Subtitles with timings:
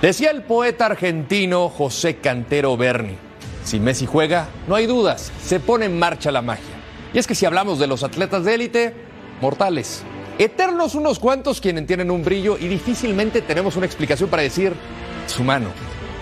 [0.00, 3.16] Decía el poeta argentino José Cantero Berni,
[3.64, 6.64] si Messi juega, no hay dudas, se pone en marcha la magia.
[7.12, 8.94] Y es que si hablamos de los atletas de élite,
[9.40, 10.04] mortales,
[10.38, 14.72] eternos unos cuantos quienes tienen un brillo y difícilmente tenemos una explicación para decir,
[15.26, 15.70] es humano,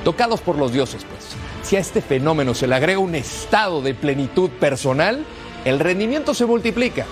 [0.04, 1.36] tocados por los dioses pues.
[1.62, 5.22] Si a este fenómeno se le agrega un estado de plenitud personal,
[5.66, 7.04] el rendimiento se multiplica.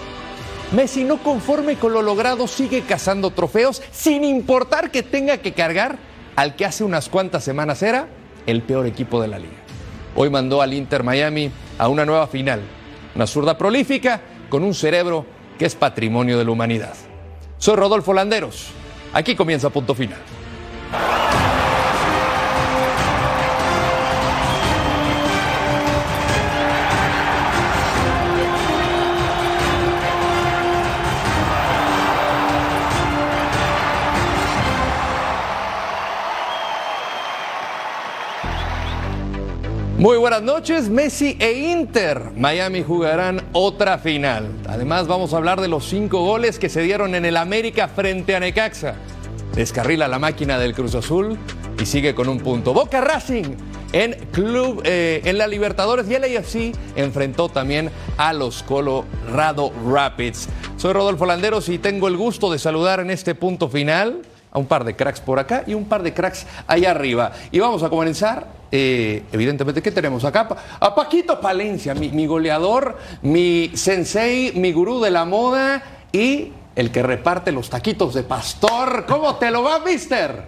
[0.73, 6.14] Messi no conforme con lo logrado sigue cazando trofeos sin importar que tenga que cargar
[6.37, 8.09] al que hace unas cuantas semanas era
[8.47, 9.55] el peor equipo de la liga.
[10.17, 12.61] Hoy mandó al Inter Miami a una nueva final,
[13.15, 15.27] una zurda prolífica con un cerebro
[15.59, 16.95] que es patrimonio de la humanidad.
[17.59, 18.69] Soy Rodolfo Landeros.
[19.13, 20.19] Aquí comienza punto final.
[39.99, 42.33] Muy buenas noches, Messi e Inter.
[42.37, 44.49] Miami jugarán otra final.
[44.69, 48.35] Además vamos a hablar de los cinco goles que se dieron en el América frente
[48.35, 48.97] a Necaxa.
[49.55, 51.39] Descarrila la máquina del Cruz Azul
[51.81, 52.75] y sigue con un punto.
[52.75, 53.55] Boca Racing
[53.93, 60.49] en club eh, en la Libertadores y el AFC enfrentó también a los Colorado Rapids.
[60.77, 64.67] Soy Rodolfo Landeros y tengo el gusto de saludar en este punto final a un
[64.67, 67.33] par de cracks por acá y un par de cracks allá arriba.
[67.53, 68.47] Y vamos a comenzar,
[68.77, 70.49] eh, evidentemente, ¿qué tenemos acá?
[70.81, 77.05] A Paquito Palencia, mi, goleador, mi sensei, mi gurú de la moda y el que
[77.05, 79.05] reparte los taquitos de pastor.
[79.07, 80.43] ¿Cómo te lo va, mister?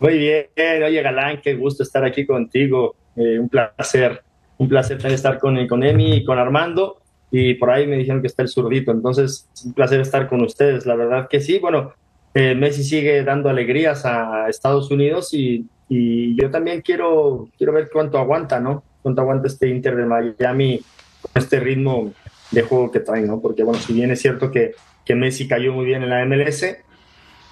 [0.00, 0.48] Muy bien,
[0.82, 2.96] oye Galán, qué gusto estar aquí contigo.
[3.14, 4.24] Eh, un placer,
[4.58, 7.00] un placer estar con, con Emi y con Armando.
[7.30, 10.42] Y por ahí me dijeron que está el zurdito, entonces es un placer estar con
[10.42, 10.84] ustedes.
[10.84, 11.92] La verdad que sí, bueno,
[12.34, 18.18] eh, Messi sigue dando alegrías a Estados Unidos y, yo también quiero, quiero ver cuánto
[18.18, 18.82] aguanta, ¿no?
[19.02, 20.82] Cuánto aguanta este Inter de Miami
[21.20, 22.12] con este ritmo
[22.50, 23.40] de juego que trae, ¿no?
[23.40, 24.72] Porque, bueno, si bien es cierto que,
[25.04, 26.78] que Messi cayó muy bien en la MLS,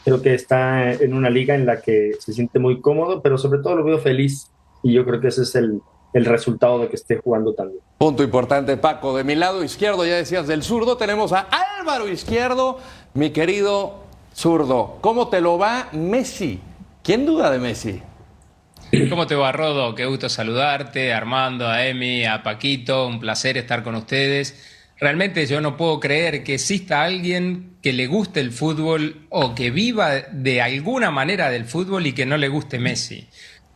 [0.05, 3.61] creo que está en una liga en la que se siente muy cómodo, pero sobre
[3.61, 4.51] todo lo veo feliz
[4.83, 5.81] y yo creo que ese es el,
[6.13, 7.81] el resultado de que esté jugando también.
[7.99, 9.17] Punto importante, Paco.
[9.17, 11.47] De mi lado izquierdo, ya decías del zurdo, tenemos a
[11.79, 12.79] Álvaro Izquierdo,
[13.15, 14.02] mi querido
[14.35, 14.99] zurdo.
[15.01, 16.61] ¿Cómo te lo va Messi?
[17.03, 18.03] ¿Quién duda de Messi?
[19.09, 19.95] ¿Cómo te va, Rodo?
[19.95, 24.69] Qué gusto saludarte, Armando, a Emi, a Paquito, un placer estar con ustedes.
[25.01, 29.71] Realmente yo no puedo creer que exista alguien que le guste el fútbol o que
[29.71, 33.29] viva de alguna manera del fútbol y que no le guste Messi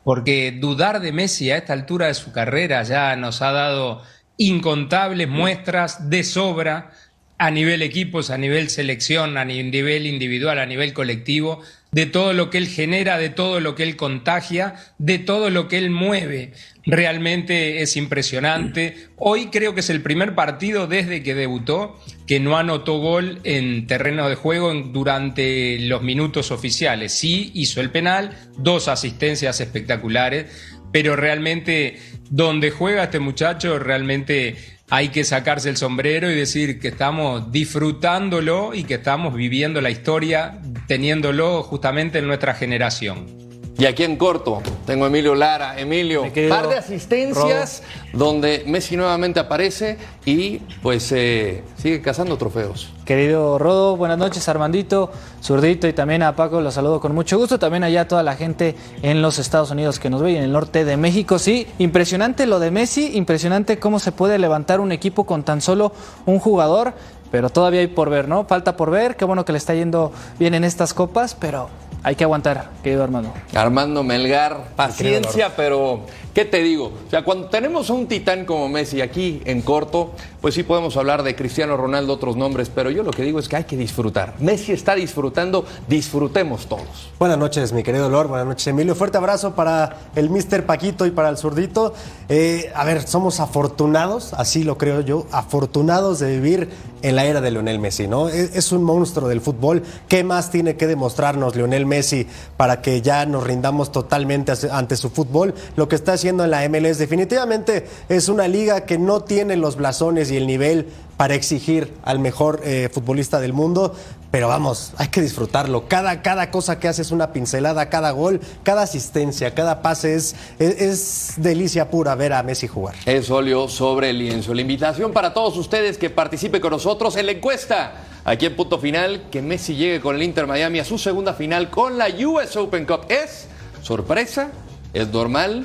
[0.07, 4.03] porque dudar de Messi a esta altura de su carrera ya nos ha dado
[4.37, 6.93] incontables muestras de sobra
[7.39, 11.61] a nivel equipos, a nivel selección, a nivel individual, a nivel colectivo,
[11.93, 15.69] de todo lo que él genera, de todo lo que él contagia, de todo lo
[15.69, 16.53] que él mueve.
[16.85, 19.09] Realmente es impresionante.
[19.17, 23.87] Hoy creo que es el primer partido desde que debutó que no anotó gol en
[23.87, 27.13] terreno de juego durante los minutos oficiales.
[27.13, 30.47] Sí hizo el penal, dos asistencias espectaculares,
[30.93, 31.99] pero realmente
[32.31, 34.57] donde juega este muchacho realmente
[34.91, 39.91] hay que sacarse el sombrero y decir que estamos disfrutándolo y que estamos viviendo la
[39.91, 43.46] historia teniéndolo justamente en nuestra generación.
[43.79, 45.79] Y aquí en corto tengo a Emilio Lara.
[45.79, 47.83] Emilio, par de asistencias
[48.15, 52.91] donde Messi nuevamente aparece y pues eh, sigue cazando trofeos.
[53.05, 55.11] Querido Rodo, buenas noches, Armandito,
[55.43, 57.59] Zurdito y también a Paco, los saludo con mucho gusto.
[57.59, 60.45] También allá a toda la gente en los Estados Unidos que nos ve y en
[60.45, 61.39] el norte de México.
[61.39, 65.93] Sí, impresionante lo de Messi, impresionante cómo se puede levantar un equipo con tan solo
[66.25, 66.95] un jugador
[67.31, 68.45] pero todavía hay por ver, ¿no?
[68.45, 71.69] Falta por ver, qué bueno que le está yendo bien en estas copas, pero
[72.07, 73.33] hay que aguantar, querido Armando.
[73.53, 76.93] Armando Melgar, paciencia, pero ¿qué te digo?
[77.07, 80.11] O sea, cuando tenemos a un titán como Messi aquí en corto,
[80.43, 83.49] pues sí podemos hablar de Cristiano Ronaldo, otros nombres, pero yo lo que digo es
[83.49, 84.35] que hay que disfrutar.
[84.39, 87.11] Messi está disfrutando, disfrutemos todos.
[87.19, 88.95] Buenas noches, mi querido Lord, buenas noches, Emilio.
[88.95, 90.67] Fuerte abrazo para el Mr.
[90.67, 91.95] Paquito y para el zurdito.
[92.29, 96.69] Eh, a ver, somos afortunados, así lo creo yo, afortunados de vivir
[97.01, 98.29] en la era de Lionel Messi, ¿no?
[98.29, 99.83] Es, es un monstruo del fútbol.
[100.09, 102.27] ¿Qué más tiene que demostrarnos Lionel Messi
[102.59, 105.55] para que ya nos rindamos totalmente ante su fútbol?
[105.77, 109.77] Lo que está haciendo en la MLS definitivamente es una liga que no tiene los
[109.77, 113.95] blasones y el nivel para exigir al mejor eh, futbolista del mundo,
[114.31, 115.89] pero vamos, hay que disfrutarlo.
[115.89, 120.37] Cada, cada cosa que hace es una pincelada, cada gol, cada asistencia, cada pase es,
[120.59, 122.95] es, es delicia pura ver a Messi jugar.
[123.07, 124.53] Es óleo sobre el lienzo.
[124.53, 127.95] La invitación para todos ustedes que participen con nosotros en la encuesta.
[128.25, 131.71] Aquí en punto final, que Messi llegue con el Inter Miami a su segunda final
[131.71, 133.07] con la US Open Cup.
[133.09, 133.47] ¿Es
[133.83, 134.51] sorpresa?
[134.93, 135.65] ¿Es normal?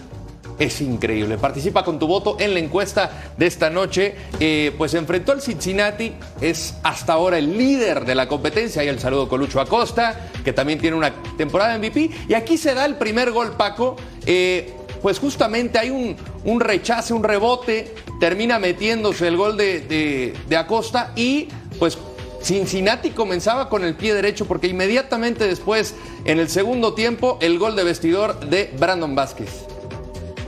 [0.62, 1.40] Es increíble.
[1.40, 4.14] Participa con tu voto en la encuesta de esta noche.
[4.40, 8.84] Eh, pues enfrentó al Cincinnati, es hasta ahora el líder de la competencia.
[8.84, 12.12] Y el saludo con Lucho Acosta, que también tiene una temporada MVP.
[12.30, 13.96] Y aquí se da el primer gol, Paco.
[14.28, 14.72] Eh,
[15.02, 16.16] pues justamente hay un,
[16.46, 21.48] un, rechace, un rebote, termina metiéndose el gol de, de, de Acosta y
[21.80, 21.98] pues
[22.44, 27.76] Cincinnati comenzaba con el pie derecho porque inmediatamente después, en el segundo tiempo, el gol
[27.76, 29.71] de vestidor de Brandon Vázquez.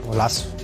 [0.06, 0.54] Golazo.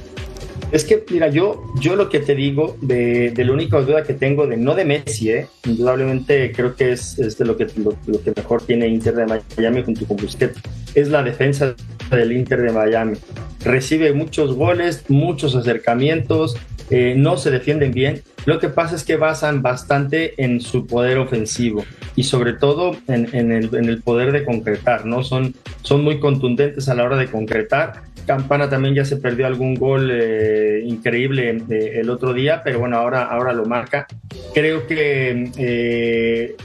[0.72, 4.14] Es que, mira, yo, yo lo que te digo de, de la única duda que
[4.14, 5.48] tengo de no de Messi, ¿eh?
[5.66, 10.06] indudablemente creo que es, es lo que, lo, que mejor tiene Inter de Miami junto
[10.06, 10.60] con Busquets,
[10.94, 11.74] es la defensa
[12.10, 13.16] del Inter de Miami.
[13.64, 16.56] Recibe muchos goles, muchos acercamientos,
[16.90, 18.22] eh, no se defienden bien.
[18.46, 21.84] Lo que pasa es que basan bastante en su poder ofensivo
[22.16, 25.22] y sobre todo en, en, el, en el, poder de concretar, ¿no?
[25.22, 28.02] Son, son muy contundentes a la hora de concretar.
[28.26, 32.96] Campana también ya se perdió algún gol eh, increíble eh, el otro día, pero bueno,
[32.96, 34.06] ahora, ahora lo marca.
[34.54, 36.56] Creo que eh,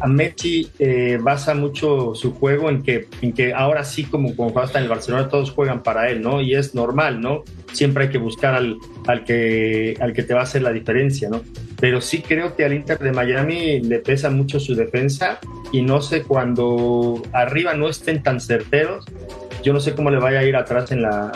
[0.00, 4.64] a Messi eh, basa mucho su juego en que, en que ahora sí, como cuando
[4.64, 6.40] está en el Barcelona, todos juegan para él, ¿no?
[6.40, 7.44] Y es normal, ¿no?
[7.72, 8.76] Siempre hay que buscar al,
[9.06, 11.42] al, que, al que te va a hacer la diferencia, ¿no?
[11.80, 15.38] Pero sí creo que al Inter de Miami le pesa mucho su defensa
[15.72, 19.04] y no sé cuando arriba no estén tan certeros,
[19.62, 21.30] yo no sé cómo le vaya a ir atrás en la,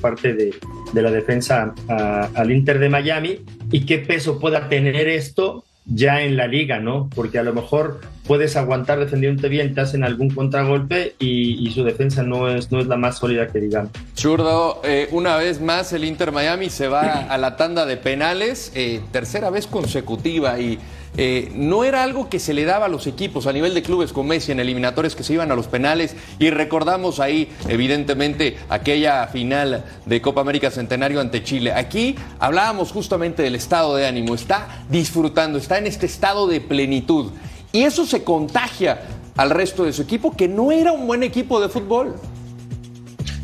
[0.00, 0.54] parte de,
[0.94, 3.40] la defensa al Inter de Miami
[3.70, 7.10] y qué peso pueda tener esto ya en la liga, ¿no?
[7.14, 12.22] Porque a lo mejor puedes aguantar defendiéndote bien, te hacen algún contragolpe y, su defensa
[12.22, 13.90] no es, no es la más sólida que digamos.
[14.14, 18.72] Churdo, eh, una vez más el Inter Miami se va a la tanda de penales,
[18.74, 20.78] eh, tercera vez consecutiva y
[21.16, 24.14] eh, no era algo que se le daba a los equipos a nivel de clubes
[24.14, 29.26] con Messi en eliminatorios que se iban a los penales y recordamos ahí evidentemente aquella
[29.26, 31.72] final de Copa América Centenario ante Chile.
[31.72, 37.30] Aquí hablábamos justamente del estado de ánimo, está disfrutando, está en este estado de plenitud
[37.72, 39.02] y eso se contagia
[39.36, 42.14] al resto de su equipo que no era un buen equipo de fútbol.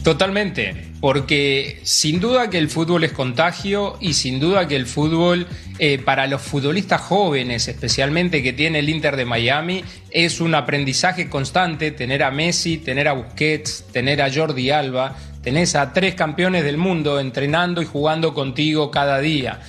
[0.04, 5.46] Totalmente, porque sin duda que el fútbol es contagio y sin duda que el fútbol
[5.78, 11.28] eh, para los futbolistas jóvenes, especialmente que tiene el Inter de Miami, es un aprendizaje
[11.28, 16.64] constante tener a Messi, tener a Busquets, tener a Jordi Alba, tenés a tres campeones
[16.64, 19.60] del mundo entrenando y jugando contigo cada día.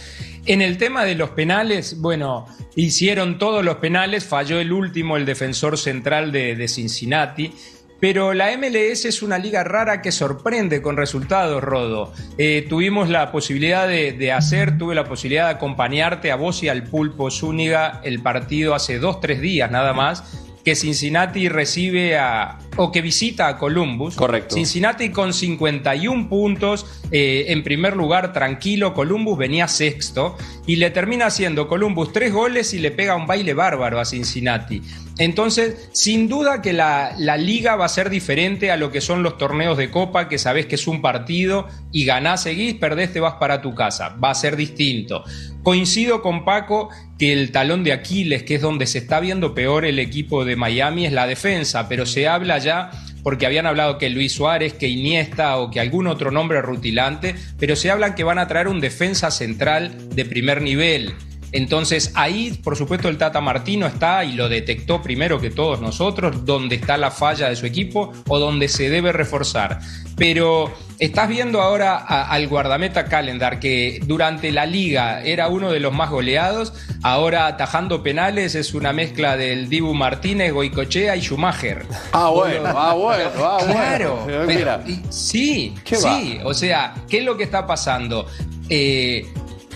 [0.50, 5.24] En el tema de los penales, bueno, hicieron todos los penales, falló el último, el
[5.24, 7.54] defensor central de, Cincinnati.
[8.00, 12.14] Pero la MLS es una liga rara que sorprende con resultados, Rodo.
[12.40, 16.70] Eh, tuvimos la posibilidad de, de, hacer, tuve la posibilidad de acompañarte a vos y
[16.70, 22.60] al Pulpo Zúñiga el partido hace dos, tres días nada más, que Cincinnati recibe a,
[22.78, 24.16] o que visita a Columbus.
[24.16, 24.54] Correcto.
[24.54, 28.94] Cincinnati con 51 puntos, eh, en primer lugar, tranquilo.
[28.94, 33.56] Columbus venía sexto y le termina haciendo Columbus tres goles y le pega un baile
[33.56, 34.84] bárbaro a Cincinnati.
[35.20, 39.38] Entonces, sin duda que la, liga va a ser diferente a lo que son los
[39.38, 43.36] torneos de copa, que sabés que es un partido y ganás, seguís, perdés, te vas
[43.36, 44.16] para tu casa.
[44.24, 45.26] Va a ser distinto.
[45.62, 49.84] Coincido con Paco que el talón de Aquiles, que es donde se está viendo peor
[49.84, 52.90] el equipo de Miami, es la defensa, pero se habla ya
[53.22, 57.76] porque habían hablado que Luis Suárez, que Iniesta o que algún otro nombre rutilante, pero
[57.76, 61.14] se hablan que van a traer un defensa central de primer nivel.
[61.52, 66.46] Entonces ahí, por supuesto, el Tata Martino está y lo detectó primero que todos nosotros,
[66.46, 69.80] donde está la falla de su equipo o donde se debe reforzar.
[70.16, 75.94] Pero estás viendo ahora al guardameta Calendar, que durante la liga era uno de los
[75.94, 81.86] más goleados, ahora atajando penales es una mezcla del Dibu Martínez, Goicochea y Schumacher.
[82.12, 84.26] Ah, bueno, ah, bueno, ah, bueno.
[84.26, 88.28] Claro, sí, sí, o sea, ¿qué es lo que está pasando?
[88.70, 89.26] Eh,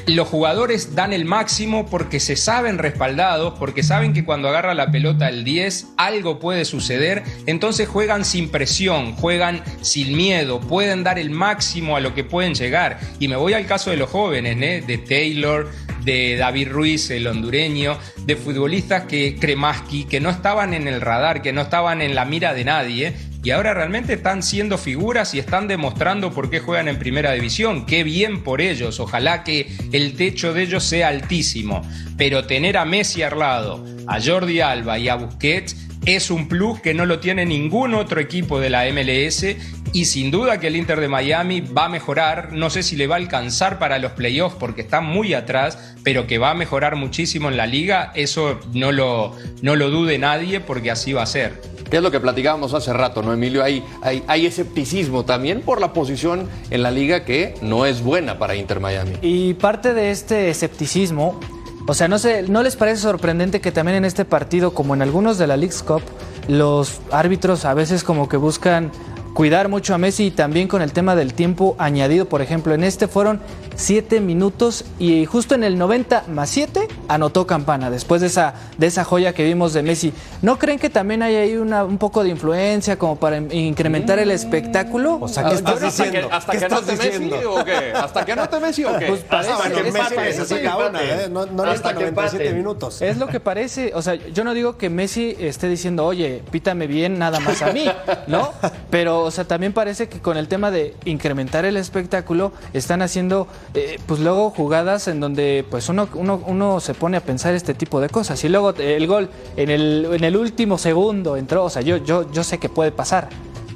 [0.07, 4.91] los jugadores dan el máximo porque se saben respaldados, porque saben que cuando agarra la
[4.91, 11.19] pelota el 10 algo puede suceder, entonces juegan sin presión, juegan sin miedo, pueden dar
[11.19, 12.99] el máximo a lo que pueden llegar.
[13.19, 14.83] Y me voy al caso de los jóvenes, ¿eh?
[14.85, 15.69] de Taylor,
[16.03, 21.41] de David Ruiz, el hondureño, de futbolistas que Kremaski, que no estaban en el radar,
[21.41, 25.39] que no estaban en la mira de nadie, y ahora realmente están siendo figuras y
[25.39, 27.85] están demostrando por qué juegan en primera división.
[27.85, 31.81] Qué bien por ellos, ojalá que el techo de ellos sea altísimo.
[32.17, 36.79] Pero tener a Messi al lado, a Jordi Alba y a Busquets es un plus
[36.79, 39.45] que no lo tiene ningún otro equipo de la MLS
[39.93, 43.05] y sin duda que el Inter de Miami va a mejorar, no sé si le
[43.05, 46.95] va a alcanzar para los playoffs porque está muy atrás, pero que va a mejorar
[46.95, 51.27] muchísimo en la liga, eso no lo, no lo dude nadie porque así va a
[51.27, 51.61] ser.
[51.89, 53.63] ¿Qué es lo que platicábamos hace rato, no, Emilio?
[53.63, 58.39] Hay, hay, hay, escepticismo también por la posición en la liga que no es buena
[58.39, 59.11] para Inter Miami.
[59.21, 61.39] Y parte de este escepticismo
[61.85, 65.01] o sea, no, sé, ¿no les parece sorprendente que también en este partido, como en
[65.01, 66.01] algunos de la League's Cup,
[66.47, 68.91] los árbitros a veces como que buscan
[69.33, 72.25] cuidar mucho a Messi y también con el tema del tiempo añadido.
[72.25, 73.39] Por ejemplo, en este fueron
[73.75, 78.87] 7 minutos y justo en el 90 más 7 anotó Campana después de esa, de
[78.87, 80.13] esa joya que vimos de Messi.
[80.41, 84.31] ¿No creen que también hay ahí una, un poco de influencia como para incrementar el
[84.31, 85.17] espectáculo?
[85.19, 86.29] O sea, ¿qué estás diciendo?
[86.31, 87.93] ¿Hasta que, ¿Hasta que Messi o qué?
[87.95, 89.05] ¿Hasta que anote Messi o qué?
[89.07, 91.29] Pues hasta que Messi necesita una, ¿eh?
[91.29, 93.01] No, no hasta 97 minutos.
[93.01, 96.87] Es lo que parece, o sea, yo no digo que Messi esté diciendo, oye, pítame
[96.87, 97.85] bien nada más a mí,
[98.27, 98.51] ¿no?
[98.89, 103.47] Pero o sea, también parece que con el tema de incrementar el espectáculo están haciendo,
[103.73, 107.73] eh, pues luego jugadas en donde pues uno, uno, uno, se pone a pensar este
[107.73, 108.43] tipo de cosas.
[108.43, 112.31] Y luego el gol en el, en el último segundo entró, o sea, yo, yo,
[112.31, 113.29] yo sé que puede pasar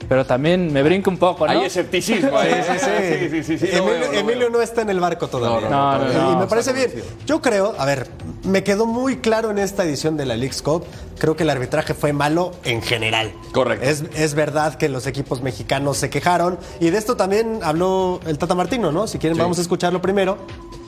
[0.07, 1.51] pero también me brinco un poco, ¿no?
[1.51, 2.39] Hay escepticismo.
[2.41, 3.57] sí, sí, sí.
[3.57, 3.67] sí,
[4.13, 5.69] Emilio, no, está en el barco todavía.
[5.69, 6.91] No, no, y me parece bien.
[7.25, 8.07] Yo creo, a ver,
[8.43, 10.85] me quedó muy claro en esta edición de la League's Cup,
[11.19, 13.33] creo que el arbitraje fue malo en general.
[13.51, 13.85] Correcto.
[13.85, 18.37] Es, es verdad que los equipos mexicanos se quejaron y de esto también habló el
[18.37, 19.07] Tata Martino, ¿no?
[19.07, 20.37] Si quieren vamos a escucharlo primero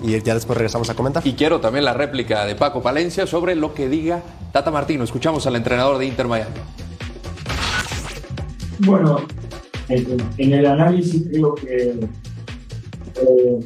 [0.02, 1.26] y ya después regresamos a comentar.
[1.26, 4.22] Y quiero también la réplica de Paco Palencia sobre lo que diga
[4.52, 5.04] Tata Martino.
[5.04, 6.56] Escuchamos al entrenador de Inter Miami.
[8.86, 9.18] Bueno,
[9.90, 12.00] en, el análisis creo que
[13.22, 13.60] eh,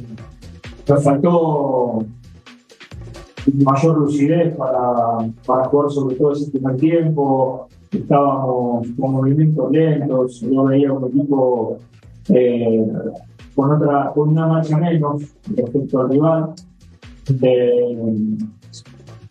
[0.88, 2.04] nos faltó
[3.52, 7.68] mayor lucidez para, para jugar sobre todo ese primer tiempo.
[7.92, 11.78] Estábamos con movimientos lentos, yo veía un equipo
[12.30, 12.84] eh,
[13.54, 15.22] con, otra, con una marcha menos
[15.54, 16.54] respecto al rival.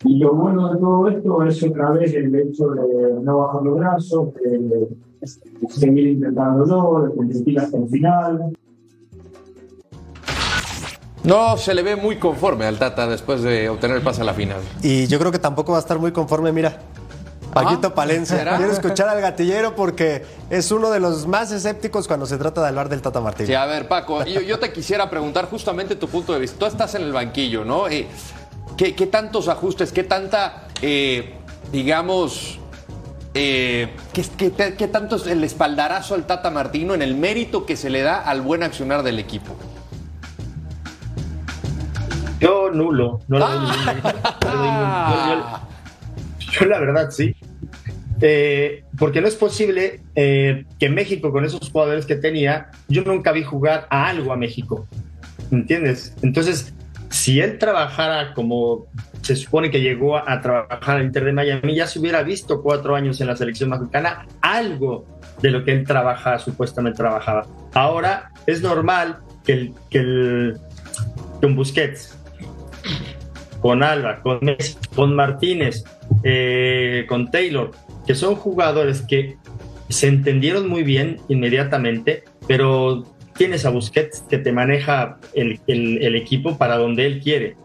[0.04, 3.76] y lo bueno de todo esto es otra vez el hecho de no bajar los
[3.76, 4.88] brazos, de
[5.70, 8.52] seguir intentándolo, de competir hasta el final.
[11.24, 14.34] No se le ve muy conforme al Tata después de obtener el pase a la
[14.34, 14.60] final.
[14.82, 16.78] Y yo creo que tampoco va a estar muy conforme, mira.
[17.54, 18.56] Paquito Palencia.
[18.56, 22.68] Quiero escuchar al gatillero porque es uno de los más escépticos cuando se trata de
[22.68, 23.46] hablar del Tata Martínez.
[23.46, 26.58] Sí, a ver, Paco, yo, te quisiera preguntar justamente tu punto de vista.
[26.58, 27.88] Tú estás en el banquillo, ¿no?
[27.88, 28.06] Eh,
[28.76, 31.34] ¿qué, tantos ajustes, qué tanta, eh,
[31.72, 32.58] digamos,
[33.34, 38.02] eh, ¿qué, tanto es el espaldarazo al Tata Martino en el mérito que se le
[38.02, 39.56] da al buen accionar del equipo?
[42.40, 43.38] Yo nulo, no
[46.52, 47.34] yo, la verdad sí.
[48.20, 53.32] Eh, porque no es posible eh, que México, con esos jugadores que tenía, yo nunca
[53.32, 54.86] vi jugar a algo a México.
[55.50, 56.14] ¿Entiendes?
[56.22, 56.72] Entonces,
[57.10, 58.86] si él trabajara como
[59.22, 62.94] se supone que llegó a, trabajar al Inter de Miami, ya se hubiera visto cuatro
[62.94, 65.06] años en la selección mexicana algo
[65.40, 67.46] de lo que él trabaja, supuestamente trabajaba.
[67.72, 70.58] Ahora es normal que el, que el
[71.40, 72.18] con Busquets,
[73.60, 75.84] con Alba, con Messi, con Martínez,
[76.22, 77.70] eh, con Taylor,
[78.06, 79.36] que son jugadores que
[79.88, 83.04] se entendieron muy bien inmediatamente, pero
[83.36, 87.56] tienes a Busquets que te maneja el, el equipo para donde él quiere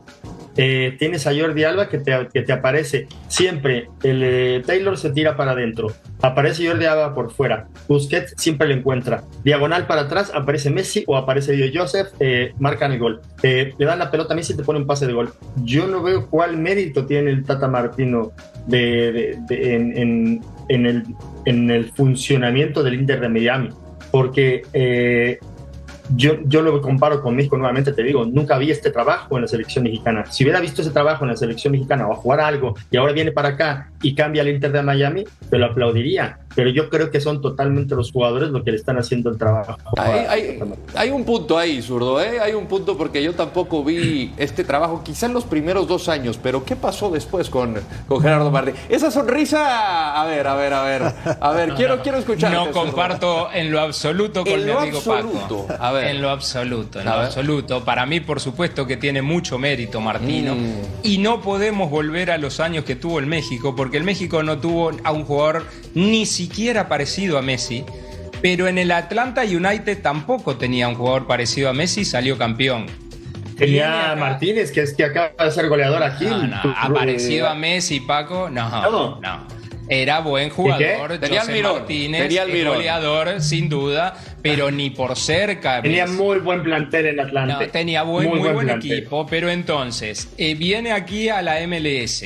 [0.62, 3.90] eh, tienes a Jordi Alba que te, que te aparece siempre.
[4.04, 5.94] El eh, Taylor se tira para adentro.
[6.22, 7.70] Aparece Jordi Alba por fuera.
[7.88, 9.24] Busquets siempre lo encuentra.
[9.46, 12.10] Diagonal para atrás aparece Messi o aparece Dio Joseph.
[12.20, 13.22] Eh, marcan el gol.
[13.42, 15.32] le dan la pelota a Messi y te pone un pase de gol.
[15.64, 18.34] Yo no veo cuál mérito tiene el Tata Martino
[18.68, 21.06] de, en, el,
[21.46, 23.70] en el funcionamiento del Inter de Miami.
[24.12, 24.64] Porque
[26.16, 29.48] yo, yo lo comparo con México nuevamente, te digo, nunca vi este trabajo en la
[29.48, 30.26] selección mexicana.
[30.30, 33.14] Si hubiera visto ese trabajo en la selección mexicana o a jugar algo y ahora
[33.14, 36.40] viene para acá y cambia al Inter de Miami, te lo aplaudiría.
[36.56, 39.78] Pero yo creo que son totalmente los jugadores los que le están haciendo el trabajo.
[39.98, 40.60] Hay, hay-
[40.96, 42.40] hay un punto ahí, zurdo, ¿eh?
[42.42, 46.40] Hay un punto porque yo tampoco vi este trabajo, quizá en los primeros dos años,
[46.42, 47.76] pero ¿qué pasó después con,
[48.08, 48.72] con Gerardo Martí?
[48.90, 51.02] Esa sonrisa, a ver, a ver, a ver,
[51.40, 52.52] a ver, quiero, quiero escuchar.
[52.52, 55.66] No comparto en lo absoluto con En mi lo amigo absoluto.
[55.68, 55.84] Paco.
[55.84, 56.08] A ver.
[56.08, 57.26] En lo absoluto, en A lo ver.
[57.28, 57.84] absoluto.
[57.86, 60.56] Para mí, por supuesto, que tiene mucho mérito Martino.
[60.56, 60.74] Mm.
[61.04, 64.60] Y no podemos volver a los años que tuvo el México, porque el México no
[64.60, 67.86] tuvo a un jugador ni siquiera parecido a Messi.
[68.42, 72.86] Pero en el Atlanta United tampoco tenía un jugador parecido a Messi y salió campeón.
[73.58, 76.26] Tenía Martínez, que es que acaba de ser goleador aquí.
[76.26, 79.60] No, no, aparecido eh, a Messi, Paco, no, No.
[79.92, 82.76] Era buen jugador, Tenía Almirón, Martínez, tenía Almirón.
[82.76, 85.82] goleador, sin duda, pero ni por cerca.
[85.82, 86.22] Tenía Messi.
[86.22, 87.66] muy buen plantel en Atlante.
[87.66, 92.24] No, tenía buen, muy, buen, equipo, pero entonces eh, viene aquí a la MLS,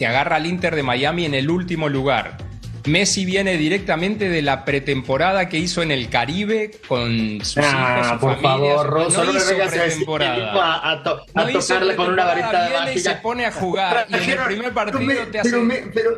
[0.00, 2.38] te agarra al Inter de Miami en el último lugar.
[2.86, 8.12] Messi viene directamente de la pretemporada que hizo en el Caribe con sus hijos, Ah,
[8.14, 8.48] su por familia.
[8.76, 10.34] favor, Rosso, no hizo a decir que pretemporada.
[10.36, 13.44] vino a, a to- a No hizo tocarle con una varita de y se pone
[13.44, 15.50] a jugar y en el primer partido me- te hace...
[15.50, 16.10] Pero, me- pero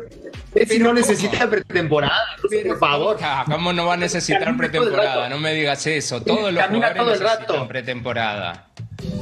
[0.53, 0.93] Pero no ¿cómo?
[1.01, 3.17] necesita pretemporada, Rosso, por favor.
[3.21, 5.27] ah, ¿Cómo no va a necesitar pretemporada?
[5.27, 6.21] No me digas eso.
[6.23, 7.67] Todos los Camina jugadores todo el necesitan rato.
[7.67, 8.67] pretemporada.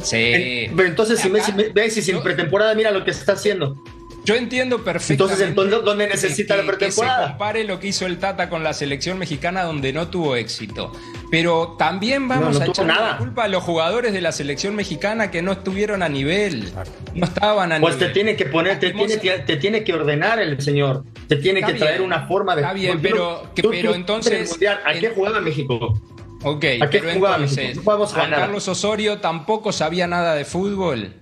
[0.04, 0.70] Sí.
[0.76, 3.76] Pero entonces, si Messi, Messi sin pretemporada, mira lo que está haciendo.
[4.24, 5.44] Yo entiendo perfectamente.
[5.46, 7.18] Entonces, ¿dónde necesita que- la pretemporada?
[7.18, 10.36] Que se compare lo que hizo el Tata con la selección mexicana, donde no tuvo
[10.36, 10.92] éxito.
[11.32, 13.12] Pero también vamos No, no a echar nada.
[13.14, 16.72] la culpa a los jugadores de la selección mexicana que no estuvieron a nivel.
[17.16, 18.14] No estaban a Pues te nivel.
[18.14, 21.04] tiene que poner, te tiene, que- te tiene que ordenar el señor.
[21.28, 22.62] Te tiene Está que traer bien, una forma de.
[22.62, 25.14] está bien, pero- tú- que- tú- pero tú- entonces- en el Mundial, ¿A qué en-
[25.16, 26.02] jugaba México?
[26.44, 27.82] Ok, ¿A qué pero jugaba entonces, México?
[28.08, 28.40] Juan ganar.
[28.42, 31.14] Carlos Osorio tampoco sabía nada de fútbol.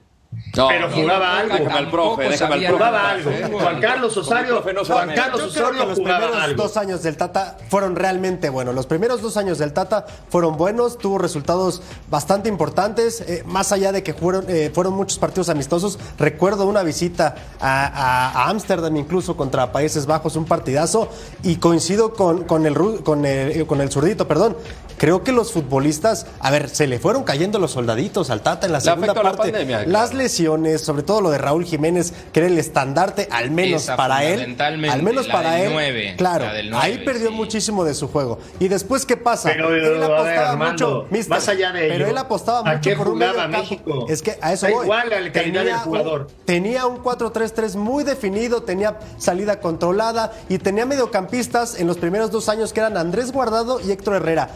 [0.58, 1.56] No, Pero no, jugaba algo.
[1.58, 2.84] Déjame al profe, déjame al sabía profe.
[2.84, 3.60] Jugaba algo.
[3.60, 5.12] Juan Carlos Osorio, no Juan.
[5.16, 6.64] Carlos Yo creo que Osorio los jugaba primeros algo.
[6.64, 8.74] dos años del Tata fueron realmente buenos.
[8.76, 13.92] Los primeros dos años del Tata fueron buenos, tuvo resultados bastante importantes, eh, más allá
[13.92, 16.00] de que fueron, eh, fueron muchos partidos amistosos.
[16.18, 21.10] Recuerdo una visita a- Ámsterdam incluso contra Países Bajos, un partidazo,
[21.44, 24.58] y coincido con, con, el, con, el, con el zurdito, perdón.
[24.98, 28.74] Creo que los futbolistas, a ver, se le fueron cayendo los soldaditos al Tata en
[28.74, 29.52] la Le segunda afectó la parte.
[29.54, 29.92] pandemia, claro.
[29.92, 30.39] Las lesiones,
[30.78, 34.56] sobre todo lo de Raúl Jiménez, que era el estandarte, al menos Esa, para él.
[34.60, 36.16] Al menos la para del él.
[36.16, 37.34] claro, la del ahí perdió sí.
[37.36, 38.40] muchísimo de su juego.
[38.60, 39.50] Y después, ¿qué pasa?
[39.52, 42.60] Pero, él a ver, apostaba Armando, mucho, mister, más allá de pero ello, él apostaba
[42.70, 43.58] ¿a mucho por un medio campo.
[43.58, 44.06] México?
[44.10, 44.86] Es que a eso Da voy.
[44.86, 46.28] igual la calidad del un- jugador.
[46.46, 52.50] tenía un 4-3-3 muy definido, tenía salida controlada y tenía mediocampistas en los primeros dos
[52.50, 54.50] años que eran Andrés Guardado y Héctor Herrera.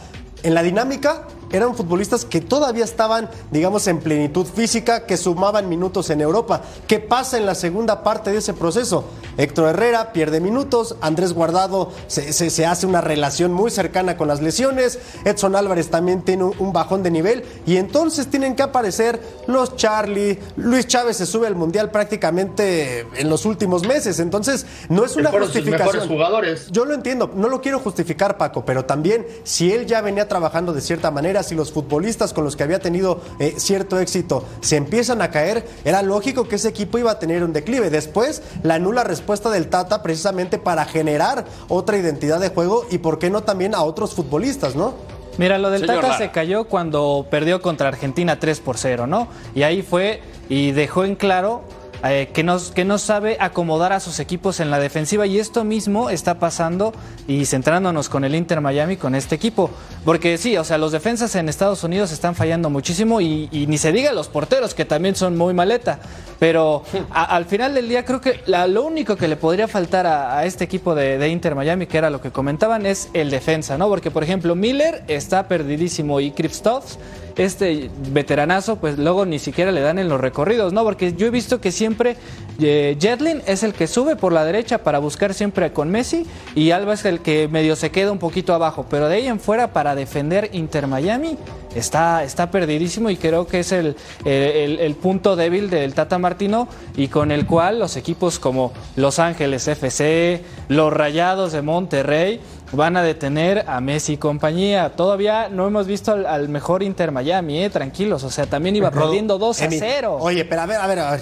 [0.43, 6.09] En la dinámica eran futbolistas que todavía estaban, digamos, en plenitud física, que sumaban minutos
[6.09, 6.61] en Europa.
[6.87, 9.05] ¿Qué pasa en la segunda parte de ese proceso?
[9.37, 14.27] Héctor Herrera pierde minutos, Andrés Guardado se, se- se hace una relación muy cercana con
[14.27, 18.63] las lesiones, Edson Álvarez también tiene un, un bajón de nivel y entonces tienen que
[18.63, 24.65] aparecer los Charlie, Luis Chávez se sube al Mundial prácticamente en los últimos meses, entonces
[24.89, 26.07] no es una sus justificación.
[26.07, 26.67] jugadores.
[26.71, 30.73] Yo lo entiendo, no lo quiero justificar, Paco, pero también si él ya venía trabajando
[30.73, 34.77] de cierta manera, si los futbolistas con los que había tenido eh, cierto éxito se
[34.77, 37.89] empiezan a caer, era lógico que ese equipo iba a tener un declive.
[37.89, 43.19] Después, la nula respuesta del Tata precisamente para generar otra identidad de juego y, ¿por
[43.19, 44.93] qué no también a otros futbolistas, no?
[45.37, 46.17] Mira, lo del Señor Tata Lara.
[46.19, 49.27] se cayó cuando perdió contra Argentina 3 por 0, ¿no?
[49.55, 51.63] Y ahí fue y dejó en claro
[52.05, 55.63] eh, que, no, que no sabe acomodar a sus equipos en la defensiva y esto
[55.63, 56.93] mismo está pasando
[57.27, 59.69] y centrándonos con el Inter Miami con este equipo.
[60.03, 63.93] Porque sí, o sea, los defensas en Estados Unidos están fallando muchísimo y, ni se
[63.93, 65.99] diga los porteros que también son muy maleta.
[66.39, 70.65] Pero al final del día creo que lo único que le podría faltar a, este
[70.65, 73.87] equipo de, de Inter Miami, que era lo que comentaban, es el defensa, ¿no?
[73.87, 76.97] Porque por ejemplo Miller está perdidísimo y Kristoff
[77.35, 80.83] este veteranazo, pues luego ni siquiera le dan en los recorridos, ¿no?
[80.83, 82.15] Porque yo he visto que siempre
[82.59, 86.71] eh, Jetlin es el que sube por la derecha para buscar siempre con Messi y
[86.71, 89.73] Alba es el que medio se queda un poquito abajo, pero de ahí en fuera
[89.73, 91.37] para defender Inter Miami
[91.75, 96.67] está, está perdidísimo y creo que es el, el- el punto débil del Tata Martino
[96.95, 102.39] y con el cual los equipos como Los Ángeles FC, los Rayados de Monterrey,
[102.73, 104.95] van a detener a Messi y compañía.
[104.95, 108.23] Todavía no hemos visto al, al mejor Inter Miami, eh, tranquilos.
[108.23, 110.17] O sea, también iba perdiendo 2 a Emi, 0.
[110.19, 111.21] Oye, pero a ver, a ver, a ver,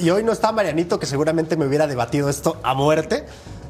[0.00, 3.24] y hoy no está Marianito, que seguramente me hubiera debatido esto a muerte.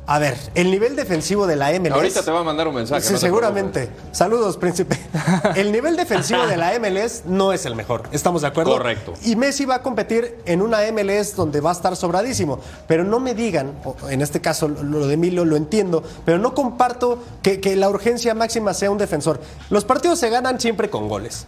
[0.08, 1.90] A ver, el nivel defensivo de la MLS.
[1.90, 3.00] Ahorita te va a mandar un mensaje.
[3.00, 3.90] Sí, seguramente.
[4.12, 4.96] Saludos, príncipe.
[5.56, 8.04] El nivel defensivo de la MLS no es el mejor.
[8.12, 8.72] ¿Estamos de acuerdo?
[8.72, 9.14] Correcto.
[9.24, 12.60] Y Messi va a competir en una MLS donde va a estar sobradísimo.
[12.86, 13.72] Pero no me digan,
[14.08, 18.34] en este caso lo de Emilio lo entiendo, pero no comparto que, que la urgencia
[18.34, 19.40] máxima sea un defensor.
[19.70, 21.46] Los partidos se ganan siempre con goles.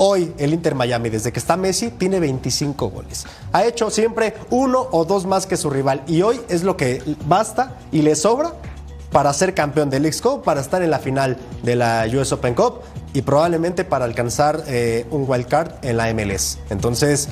[0.00, 3.26] Hoy el Inter Miami, desde que está Messi, tiene 25 goles.
[3.52, 6.04] Ha hecho siempre uno o dos más que su rival.
[6.06, 8.52] Y hoy es lo que basta y le sobra
[9.12, 12.54] para ser campeón del League Cup, para estar en la final de la US Open
[12.54, 12.80] Cup
[13.14, 16.58] y probablemente para alcanzar eh, un wild card en la MLS.
[16.70, 17.28] Entonces,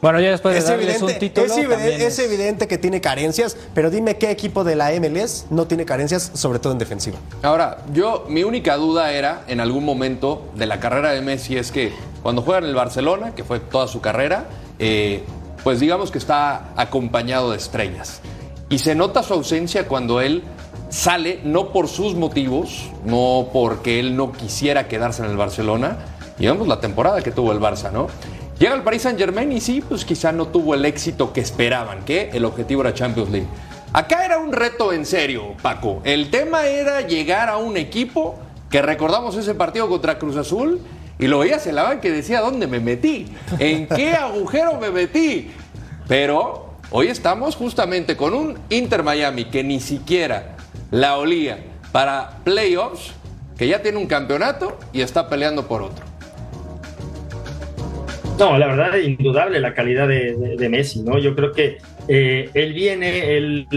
[0.00, 2.76] bueno, ya después de es darles evidente, un título, es, evidente, también es evidente que
[2.76, 6.80] tiene carencias, pero dime qué equipo de la MLS no tiene carencias, sobre todo en
[6.80, 7.18] defensiva.
[7.42, 11.70] Ahora, yo, mi única duda era en algún momento de la carrera de Messi es
[11.70, 14.46] que cuando juega en el Barcelona, que fue toda su carrera,
[14.80, 15.22] eh,
[15.62, 18.20] pues digamos que está acompañado de estrellas.
[18.68, 20.42] Y se nota su ausencia cuando él
[20.88, 25.98] sale, no por sus motivos, no porque él no quisiera quedarse en el Barcelona,
[26.38, 28.08] digamos la temporada que tuvo el Barça, ¿no?
[28.58, 32.04] Llega al Paris Saint Germain y sí, pues quizá no tuvo el éxito que esperaban,
[32.04, 33.48] que el objetivo era Champions League.
[33.92, 36.00] Acá era un reto en serio, Paco.
[36.04, 38.36] El tema era llegar a un equipo
[38.70, 40.80] que recordamos ese partido contra Cruz Azul
[41.18, 43.26] y lo veías en la banca y decía, ¿dónde me metí?
[43.58, 45.50] ¿En qué agujero me metí?
[46.08, 50.56] Pero hoy estamos justamente con un Inter Miami que ni siquiera
[50.90, 51.58] la olía
[51.90, 53.12] para playoffs,
[53.56, 56.04] que ya tiene un campeonato y está peleando por otro.
[58.38, 61.18] No, la verdad, indudable la calidad de, Messi, ¿no?
[61.18, 61.78] Yo creo que
[62.08, 63.68] eh, él viene, él,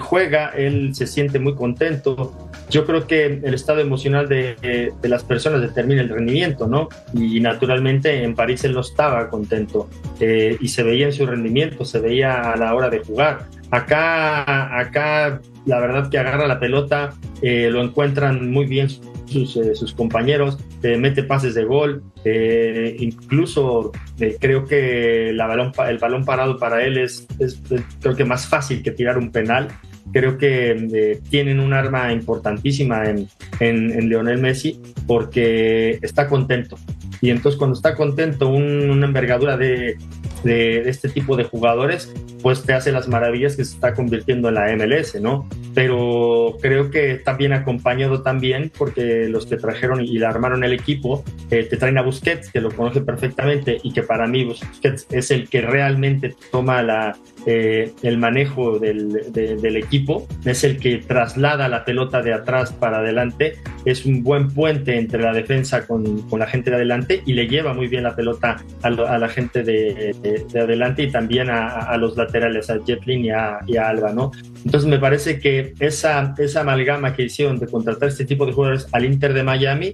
[0.00, 2.41] juega, él se siente muy contento.
[2.72, 6.88] Yo creo que el estado emocional de, de, las personas determina el rendimiento, ¿no?
[7.12, 11.84] Y naturalmente en París él no estaba contento eh, y se veía en su rendimiento,
[11.84, 13.46] se veía a la hora de jugar.
[13.70, 17.10] Acá, acá la verdad que agarra la pelota,
[17.42, 22.96] eh, lo encuentran muy bien sus, eh, sus compañeros, eh, mete pases de gol, eh,
[23.00, 23.92] incluso
[24.40, 27.60] creo que la balón, el balón parado para él es, es,
[28.00, 29.68] creo que más fácil que tirar un penal.
[30.12, 33.28] Creo que tienen un arma importantísima en,
[33.60, 36.76] en, Lionel Messi porque está contento.
[37.20, 39.96] Y entonces cuando está contento, un, una envergadura de,
[40.42, 42.12] de, este tipo de jugadores,
[42.42, 45.48] pues te hace las maravillas que se está convirtiendo en la MLS, ¿no?
[45.74, 50.72] Pero creo que está bien acompañado también porque los que trajeron y le armaron el
[50.72, 55.06] equipo eh, te traen a Busquets, que lo conoce perfectamente y que para mí Busquets
[55.10, 60.78] es el que realmente toma la, eh, el manejo del, de, del, equipo, es el
[60.78, 63.54] que traslada la pelota de atrás para adelante,
[63.84, 67.48] es un buen puente entre la defensa con, con la gente de adelante y le
[67.48, 71.10] lleva muy bien la pelota a, lo, a la gente de, de, de, adelante y
[71.10, 74.30] también a, a los laterales, a Jetlin y a, y a, Alba, ¿no?
[74.64, 78.86] Entonces me parece que esa, esa amalgama que hicieron de contratar este tipo de jugadores
[78.92, 79.92] al Inter de Miami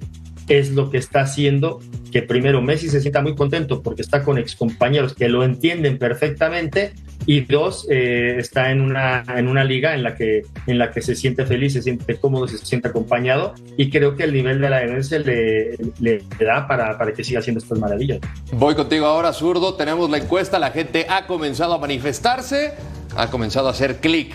[0.49, 4.39] es lo que está haciendo que primero Messi se sienta muy contento porque está con
[4.39, 6.95] excompañeros que lo entienden perfectamente
[7.27, 11.03] y dos, eh, está en una, en una liga en la, que, en la que
[11.03, 14.71] se siente feliz, se siente cómodo, se siente acompañado y creo que el nivel de
[14.71, 18.21] la le, le, le da para, para que siga haciendo estas maravillas.
[18.53, 22.73] Voy contigo ahora, zurdo, tenemos la encuesta, la gente ha comenzado a manifestarse,
[23.15, 24.33] ha comenzado a hacer clic.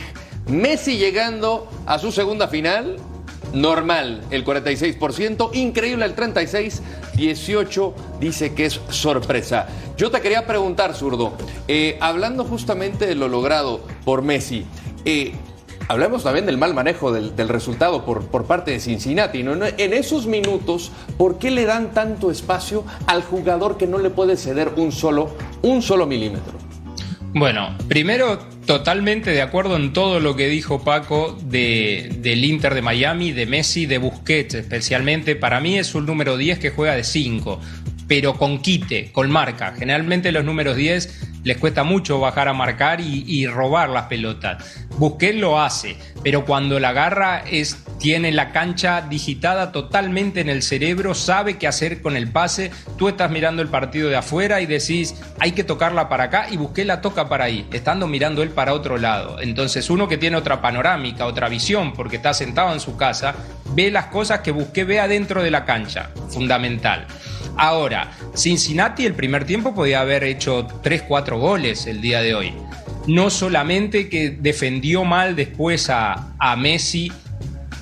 [0.47, 2.97] Messi llegando a su segunda final,
[3.53, 6.82] normal el 46%, increíble el 36%,
[7.15, 9.67] 18% dice que es sorpresa.
[9.95, 11.34] Yo te quería preguntar, zurdo,
[11.67, 14.65] eh, hablando justamente de lo logrado por Messi,
[15.06, 15.34] eh,
[15.88, 19.43] hablemos también del mal manejo del, del resultado por, por, parte de Cincinnati.
[19.43, 19.53] ¿no?
[19.53, 24.36] En esos minutos, ¿por qué le dan tanto espacio al jugador que no le puede
[24.36, 25.29] ceder un solo,
[25.62, 26.72] un solo milímetro?
[27.35, 32.83] Bueno, primero totalmente de acuerdo en todo lo que dijo Paco de, del Inter de
[32.83, 35.35] Miami, de Messi, de Busquets especialmente.
[35.35, 37.59] Para mí es un número 10 que juega de 5,
[38.07, 39.73] pero con quite, con marca.
[39.77, 44.85] Generalmente los números 10 les cuesta mucho bajar a marcar y, robar las pelotas.
[44.97, 50.62] Busquets lo hace, pero cuando la agarra es, tiene la cancha digitada totalmente en el
[50.62, 52.71] cerebro, sabe qué hacer con el pase.
[52.97, 56.58] Tú estás mirando el partido de afuera y decís, hay que tocarla para acá y
[56.58, 59.39] Busquets la toca para ahí, estando mirando él para otro lado.
[59.39, 63.36] Entonces uno que tiene otra panorámica, otra visión, porque está sentado en su casa,
[63.73, 67.08] ve las cosas que Busquets ve adentro de la cancha, fundamental.
[67.56, 72.53] Ahora, Cincinnati el primer tiempo podía haber hecho 3-4 goles el día de hoy.
[73.06, 77.12] No solamente que defendió mal después a, a Messi,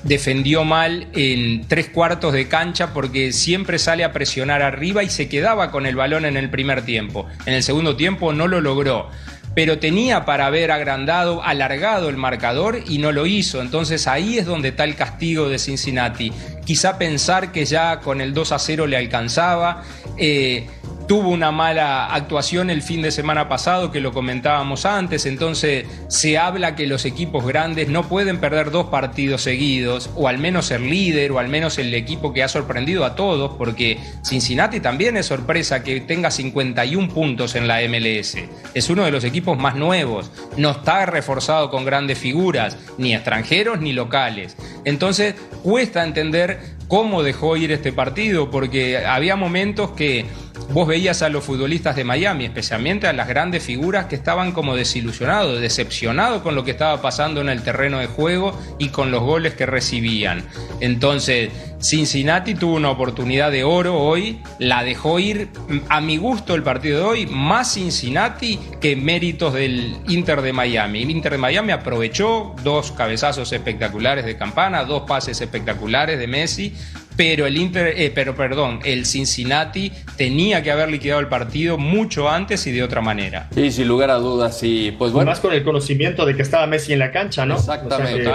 [0.03, 5.29] defendió mal en tres cuartos de cancha porque siempre sale a presionar arriba y se
[5.29, 7.27] quedaba con el balón en el primer tiempo.
[7.45, 9.09] En el segundo tiempo no lo logró.
[9.53, 13.61] pero tenía para haber agrandado, alargado el marcador y no lo hizo.
[13.61, 16.31] Entonces ahí es donde está el castigo de Cincinnati.
[16.63, 19.83] Quizá pensar que ya con el 2 a 0 le alcanzaba.
[20.17, 20.67] Eh,
[21.11, 26.37] tuvo una mala actuación el fin de semana pasado, que lo comentábamos antes, entonces se
[26.37, 30.89] habla que los equipos grandes no pueden perder dos partidos seguidos, o al menos el
[30.89, 35.25] líder, o al menos el equipo que ha sorprendido a todos, porque Cincinnati también es
[35.25, 38.37] sorpresa que tenga 51 puntos en la MLS.
[38.73, 43.81] Es uno de los equipos más nuevos, no está reforzado con grandes figuras, ni extranjeros
[43.81, 44.55] ni locales.
[44.85, 50.25] Entonces cuesta entender cómo dejó ir este partido, porque había momentos que
[50.69, 54.75] vos veías a los futbolistas de Miami, especialmente a las grandes figuras que estaban como
[54.75, 59.21] desilusionados, decepcionados con lo que estaba pasando en el terreno de juego y con los
[59.21, 60.43] goles que recibían.
[60.79, 61.49] Entonces,
[61.81, 65.49] Cincinnati tuvo una oportunidad de oro hoy, la dejó ir
[65.89, 71.01] a mi gusto el partido de hoy, más Cincinnati que méritos del Inter de Miami.
[71.01, 76.75] El Inter de Miami aprovechó dos cabezazos espectaculares de Campana, dos pases espectaculares de Messi,
[77.15, 82.29] pero el Inter, eh, pero perdón, el Cincinnati tenía que haber liquidado el partido mucho
[82.29, 83.49] antes y de otra manera.
[83.55, 84.95] Y sin lugar a dudas, sí.
[84.97, 85.29] Pues bueno.
[85.29, 87.55] Más con el conocimiento de que estaba Messi en la cancha, ¿no?
[87.55, 88.29] Exactamente.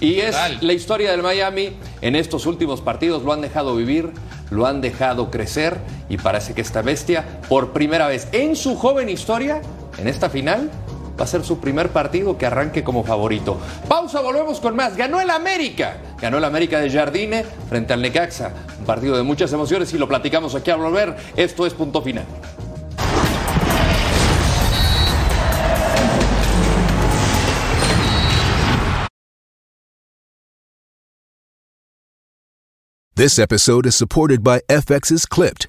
[0.00, 1.70] Y es la historia del Miami.
[2.00, 4.10] En estos últimos partidos lo han dejado vivir,
[4.50, 5.76] lo han dejado crecer
[6.08, 9.62] y parece que esta bestia, por primera vez en su joven historia,
[9.98, 10.70] en esta final,
[11.22, 13.56] va a ser su primer partido que arranque como favorito.
[13.86, 14.96] Pausa, volvemos con más.
[14.96, 15.98] Ganó el América.
[16.20, 18.52] Ganó el América de Jardine frente al Necaxa.
[18.80, 21.14] Un partido de muchas emociones y lo platicamos aquí a volver.
[21.36, 22.26] Esto es punto final.
[33.14, 35.68] This episode is supported by FX's Clipped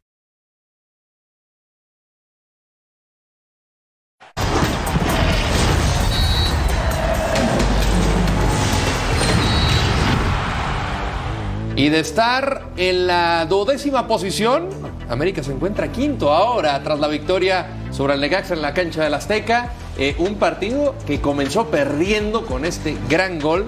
[11.81, 14.69] Y de estar en la duodécima posición,
[15.09, 19.15] América se encuentra quinto ahora tras la victoria sobre el Necaxa en la cancha del
[19.15, 19.71] Azteca.
[19.97, 23.65] Eh, un partido que comenzó perdiendo con este gran gol,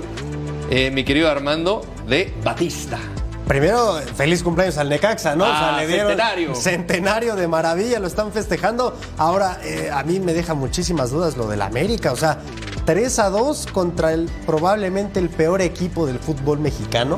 [0.70, 3.00] eh, mi querido Armando, de Batista.
[3.48, 5.46] Primero, feliz cumpleaños al Necaxa, ¿no?
[5.48, 6.54] Ah, centenario.
[6.54, 8.96] Centenario de maravilla, lo están festejando.
[9.18, 12.12] Ahora, eh, a mí me deja muchísimas dudas lo del América.
[12.12, 12.38] O sea,
[12.86, 17.18] 3 a 2 contra el probablemente el peor equipo del fútbol mexicano.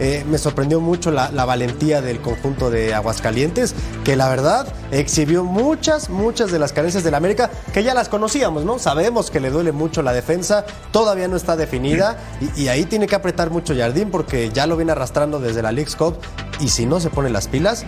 [0.00, 6.10] Eh, me sorprendió mucho la, valentía del conjunto de Aguascalientes, que la verdad exhibió muchas,
[6.10, 8.78] muchas de las carencias del América, que ya las conocíamos, ¿no?
[8.78, 12.18] Sabemos que le duele mucho la defensa, todavía no está definida,
[12.56, 15.96] y, ahí tiene que apretar mucho Jardín porque ya lo viene arrastrando desde la League's
[15.96, 16.16] Cup,
[16.60, 17.84] y si no se pone las pilas,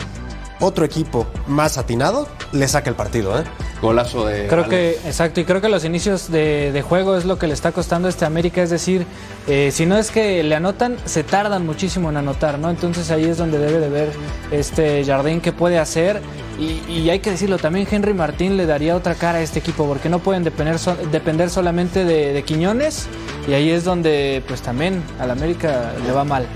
[0.61, 3.39] otro equipo más atinado le saca el partido.
[3.39, 3.45] ¿eh?
[3.83, 4.47] Golazo de.
[4.49, 7.73] Creo que, exacto, y creo que los inicios de, juego es lo que le está
[7.73, 8.63] costando a este América.
[8.63, 9.07] Es decir,
[9.47, 12.71] eh, si no es que le anotan, se tardan muchísimo en anotar, ¿no?
[12.71, 14.09] Entonces ahí es donde debe de ver
[14.51, 16.21] este Jardín qué puede hacer.
[16.59, 20.09] Y, hay que decirlo, también Henry Martín le daría otra cara a este equipo, porque
[20.09, 20.79] no pueden depender,
[21.13, 23.09] depender solamente de, de Quiñones.
[23.47, 26.47] Y ahí es donde, pues también al América le va mal.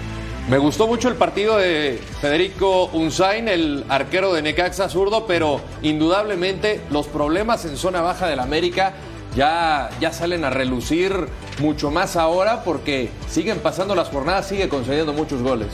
[0.49, 6.81] Me gustó mucho el partido de Federico Unzain, el arquero de Necaxa zurdo, pero indudablemente
[6.91, 8.95] los problemas en zona baja del América
[9.37, 11.13] ya, ya salen a relucir
[11.61, 15.69] mucho más ahora porque siguen pasando las jornadas, sigue concediendo muchos goles.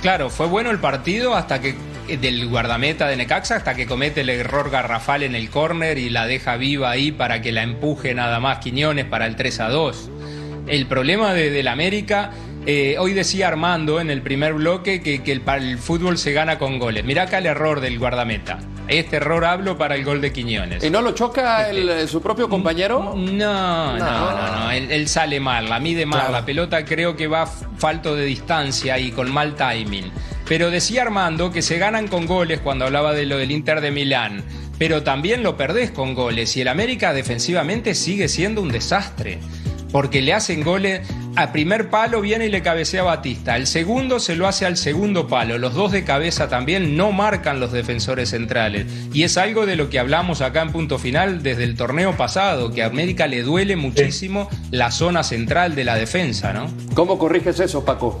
[0.00, 1.74] Claro, fue bueno el partido hasta que
[2.16, 6.26] del guardameta de Necaxa hasta que comete el error garrafal en el córner y la
[6.26, 10.10] deja viva ahí para que la empuje nada más Quiñones para el 3 a 2.
[10.66, 12.30] El problema de, del América
[12.64, 17.04] eh, hoy decía Armando en el primer bloque que, el, fútbol se gana con goles.
[17.04, 18.60] Mirá acá el error del guardameta.
[18.86, 20.84] Este error hablo para el gol de Quiñones.
[20.84, 23.14] ¿Y no lo choca este, su propio compañero?
[23.16, 24.70] No, no, no, no.
[24.70, 26.30] Él, sale mal, la mide mal.
[26.30, 30.12] La pelota creo que va falto de distancia y con mal timing.
[30.48, 33.90] Pero decía Armando que se ganan con goles cuando hablaba de lo del Inter de
[33.90, 34.44] Milán.
[34.78, 39.40] Pero también lo perdés con goles y el América defensivamente sigue siendo un desastre
[39.92, 41.06] porque le hacen goles.
[41.34, 43.56] A primer palo viene y le cabecea a Batista.
[43.56, 45.58] El segundo se lo hace al segundo palo.
[45.58, 48.86] Los dos de cabeza también no marcan los defensores centrales.
[49.12, 52.72] Y es algo de lo que hablamos acá en punto final desde el torneo pasado,
[52.72, 56.66] que a América le duele muchísimo la zona central de la defensa, ¿no?
[56.94, 58.20] ¿Cómo corriges eso, Paco?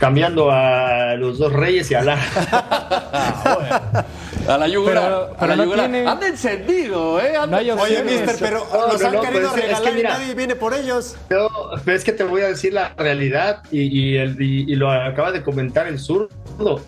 [0.00, 4.06] Cambiando a los dos reyes y a la...
[4.48, 5.02] A la yugular.
[5.02, 5.90] Pero- a la no yugular.
[5.90, 7.36] tiene- Anda encendido, ¿eh?
[7.36, 10.10] Anda No Oye, mister, pero No, no, han no, querido pues, es que regalar mira-
[10.10, 11.16] y nadie viene por ellos.
[11.28, 11.48] Pero,
[11.84, 14.90] pero es que te voy a decir la realidad y, y el- y- y lo
[14.90, 16.28] acaba de comentar el zurdo.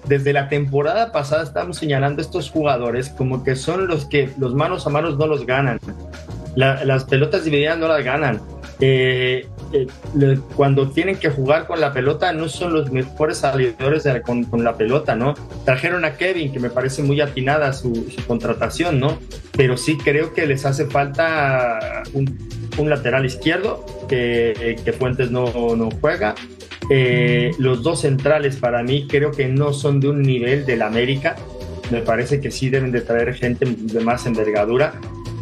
[0.05, 4.55] Desde la temporada pasada estamos señalando a estos jugadores como que son los que los
[4.55, 5.81] manos a manos no los ganan.
[6.55, 8.40] La- las pelotas divididas no las ganan.
[8.81, 9.87] Eh, eh,
[10.55, 14.76] cuando tienen que jugar con la pelota no son los mejores salidores con, con la
[14.76, 15.35] pelota, ¿no?
[15.64, 19.18] Trajeron a Kevin, que me parece muy atinada su, su contratación, ¿no?
[19.57, 22.38] Pero sí creo que les hace falta un,
[22.79, 26.35] un lateral izquierdo, que, que Fuentes no, no juega.
[26.88, 31.37] Eh, los dos centrales para mí creo que no son de un nivel del América.
[31.90, 34.94] Me parece que sí deben de traer gente de más envergadura.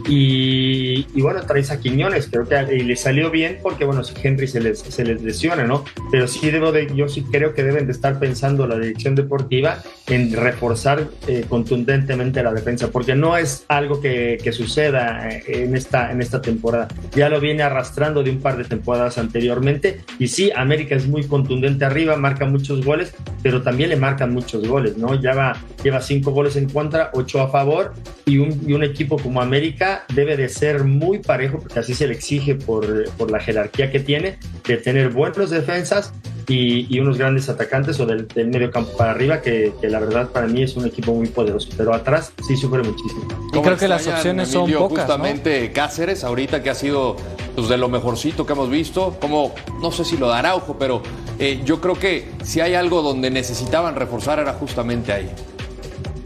[0.07, 4.61] Y, y bueno, traes a Quiñones, creo que le salió bien porque, bueno, Henry se
[4.61, 5.85] les, se les lesiona, ¿no?
[6.11, 9.83] Pero sí debo de, yo sí creo que deben de estar pensando la dirección deportiva
[10.07, 15.75] en reforzar eh, contundentemente la defensa, porque no es algo que, que suceda eh, en
[15.75, 16.89] esta, en esta temporada.
[17.17, 20.01] Ya lo viene arrastrando de un par de temporadas anteriormente.
[20.19, 24.67] Y sí, América es muy contundente arriba, marca muchos goles, pero también le marcan muchos
[24.69, 25.21] goles, ¿no?
[25.21, 27.95] Ya va, lleva cinco goles en contra, ocho a favor,
[28.27, 32.07] y un, y un equipo como América debe de ser muy parejo, porque así se
[32.07, 36.13] le exige por, por la jerarquía que tiene, de tener buenos defensas
[36.49, 40.01] y, y unos grandes atacantes o del, del medio campo para arriba, que, que la
[40.01, 43.27] verdad para mí es un equipo muy poderoso, pero atrás sí sufre muchísimo.
[43.53, 45.15] Y creo que las opciones son Emilio, pocas, ¿no?
[45.15, 47.17] Justamente Cáceres, ahorita que ha sido
[47.55, 51.03] pues, de lo mejorcito que hemos visto, como no sé si lo dará Araujo, pero
[51.39, 55.31] eh, yo creo que si hay algo donde necesitaban reforzar era justamente ahí.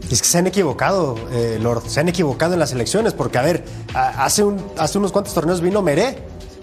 [0.09, 3.41] Es que se han equivocado, eh, Lord, se han equivocado en las elecciones, porque a
[3.43, 6.17] ver, hace, un, hace unos cuantos torneos vino Meré,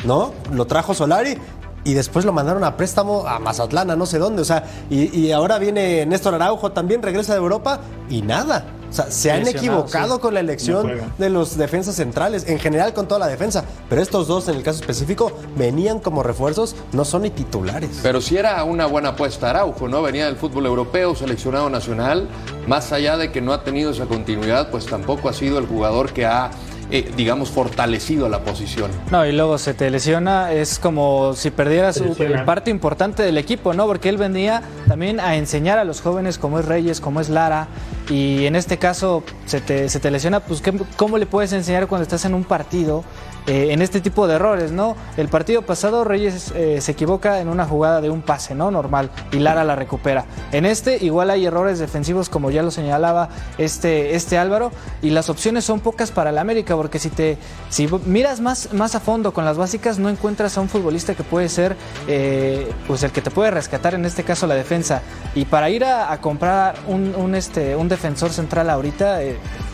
[0.04, 0.32] ¿no?
[0.52, 1.38] Lo trajo Solari
[1.84, 5.16] y después lo mandaron a préstamo a Mazatlán, a no sé dónde, o sea, y,
[5.16, 7.80] y ahora viene Néstor Araujo también, regresa de Europa
[8.10, 8.64] y nada.
[8.88, 10.20] O sea, se han equivocado sí.
[10.20, 14.26] con la elección de los defensas centrales, en general con toda la defensa, pero estos
[14.26, 18.00] dos en el caso específico venían como refuerzos, no son ni titulares.
[18.02, 20.02] Pero sí era una buena apuesta Araujo, ¿no?
[20.02, 22.28] Venía del fútbol europeo, seleccionado nacional.
[22.66, 26.12] Más allá de que no ha tenido esa continuidad, pues tampoco ha sido el jugador
[26.12, 26.50] que ha,
[26.90, 28.90] eh, digamos, fortalecido la posición.
[29.10, 31.96] No, y luego se te lesiona, es como si perdieras
[32.44, 33.86] parte importante del equipo, ¿no?
[33.86, 37.68] Porque él venía también a enseñar a los jóvenes como es Reyes, como es Lara,
[38.08, 41.86] y en este caso se te, se te lesiona, pues ¿qué- ¿cómo le puedes enseñar
[41.88, 43.02] cuando estás en un partido
[43.46, 44.96] eh, en este tipo de errores, ¿no?
[45.16, 48.70] El partido pasado Reyes eh, se equivoca en una jugada de un pase, ¿no?
[48.70, 50.24] Normal, y Lara la recupera.
[50.52, 55.30] En este igual hay errores defensivos, como ya lo señalaba este, este Álvaro, y las
[55.30, 57.38] opciones son pocas para el América, porque si te
[57.70, 61.22] si miras más, más a fondo con las básicas, no encuentras a un futbolista que
[61.22, 61.76] puede ser
[62.08, 65.02] eh, pues el que te puede rescatar, en este caso la defensa.
[65.34, 69.20] Y para ir a, comprar un, este, un defensor central ahorita,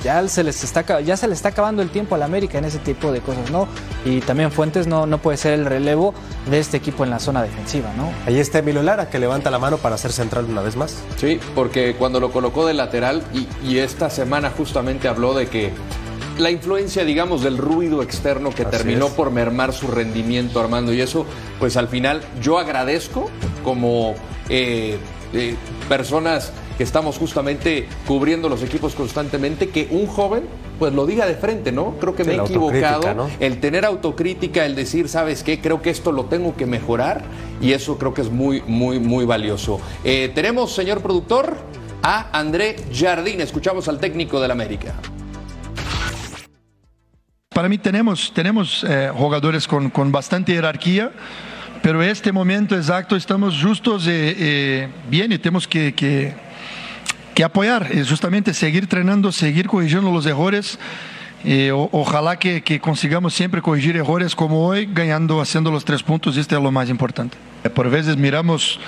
[0.02, 2.78] ya, se les está, ya se le está acabando el tiempo al América en ese
[2.78, 3.68] tipo de cosas, ¿no?
[4.04, 6.14] Y también Fuentes no, no puede ser el relevo
[6.50, 8.12] de este equipo en la zona defensiva, ¿no?
[8.26, 10.96] Ahí está Emilio Lara, que levanta la mano para ser central una vez más.
[11.16, 15.72] Sí, porque cuando lo colocó de lateral y, y esta semana justamente habló de que
[16.38, 19.12] la influencia, digamos, del ruido externo que Así terminó es.
[19.12, 21.26] por mermar su rendimiento, Armando, y eso,
[21.58, 23.30] pues al final yo agradezco
[23.62, 24.14] como
[24.48, 24.98] eh,
[25.34, 25.56] eh,
[25.88, 30.42] personas que estamos justamente cubriendo los equipos constantemente, que un joven
[30.80, 31.94] pues lo diga de frente, ¿no?
[32.00, 33.30] Creo que Sí, me he la equivocado, ¿no?
[33.38, 35.60] el tener autocrítica, el decir, ¿sabes qué?
[35.60, 37.22] Creo que esto lo tengo que mejorar
[37.60, 39.80] y eso creo que es muy, muy, muy valioso.
[40.02, 41.56] Eh, tenemos, señor productor,
[42.02, 43.40] a André Jardín.
[43.40, 44.92] Escuchamos al técnico del América.
[47.54, 51.12] Para mí tenemos, tenemos eh, jugadores con, con bastante jerarquía,
[51.82, 56.32] pero este momento exacto estamos justos eh, eh, bien y tenemos que, que,
[57.34, 60.78] que apoyar, eh, justamente seguir entrenando, seguir corrigiendo los errores.
[61.44, 66.00] Eh, o- ojalá que, que consigamos siempre corregir errores como hoy, ganando, haciendo los tres
[66.02, 67.36] puntos, este es lo más importante.
[67.64, 68.78] Eh, Por veces miramos,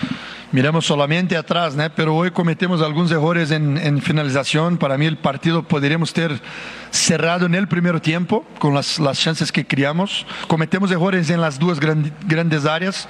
[0.53, 1.85] miramos solamente atrás, ¿no?
[1.97, 4.77] pero hoy cometemos algunos errores en, en finalización.
[4.79, 6.41] Para mí el partido podríamos ter
[6.93, 10.25] cerrado en el primer tiempo con las, las chances que criamos.
[10.47, 13.09] Cometemos errores en las dos gran- grandes áreas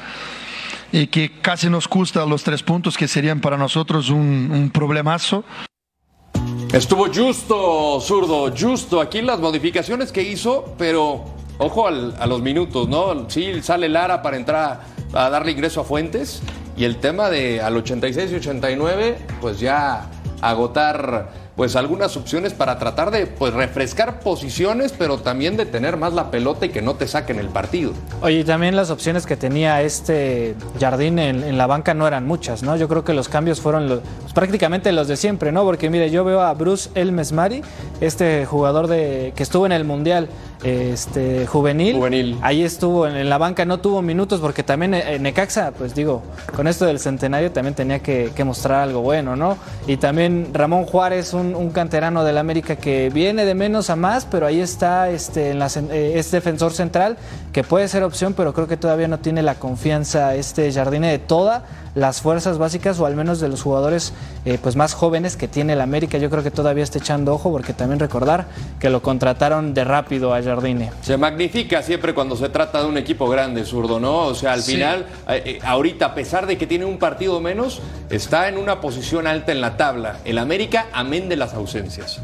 [0.94, 5.42] y que casi nos cuesta los tres puntos que serían para nosotros un, problemazo.
[6.72, 11.24] Estuvo justo, zurdo, justo aquí las modificaciones que hizo, pero
[11.58, 13.28] ojo a los minutos, ¿no?
[13.28, 16.42] Sí, sale Lara para entrar a, darle ingreso a Fuentes
[16.76, 20.08] y el tema de al 86 y 89, pues ya
[20.42, 26.12] agotar pues algunas opciones para tratar de pues refrescar posiciones, pero también de tener más
[26.12, 27.92] la pelota y que no te saquen el partido.
[28.22, 32.62] Oye, y también las opciones que tenía este Jardín en, la banca no eran muchas,
[32.62, 32.76] ¿no?
[32.76, 33.86] Yo creo que los cambios fueron
[34.22, 35.62] pues, prácticamente los de siempre, ¿no?
[35.62, 37.62] Porque mire, yo veo a Bruce Elmesmari,
[38.00, 40.28] este jugador de que estuvo en el Mundial
[40.64, 41.96] este, juvenil.
[41.96, 42.38] Juvenil.
[42.42, 46.22] Ahí estuvo en, la banca, no tuvo minutos porque también eh, Necaxa, pues digo,
[46.56, 49.56] con esto del centenario también tenía que, mostrar algo bueno, ¿no?
[49.86, 54.46] Y también Ramón Juárez, un, canterano del América que viene de menos a más, pero
[54.46, 57.16] ahí está, este, en la, eh, es defensor central,
[57.52, 61.18] que puede ser opción, pero creo que todavía no tiene la confianza este Jardine de
[61.18, 61.64] toda
[61.94, 64.12] las fuerzas básicas o al menos de los jugadores
[64.44, 66.18] eh, pues más jóvenes que tiene el América.
[66.18, 68.46] Yo creo que todavía está echando ojo porque también recordar
[68.80, 70.90] que lo contrataron de rápido a Jardine.
[71.02, 74.26] Se magnifica siempre cuando se trata de un equipo grande, zurdo, ¿no?
[74.26, 77.80] O sea, al final, eh, eh, ahorita, a pesar de que tiene un partido menos,
[78.10, 80.18] está en una posición alta en la tabla.
[80.24, 82.20] El América, amén de las ausencias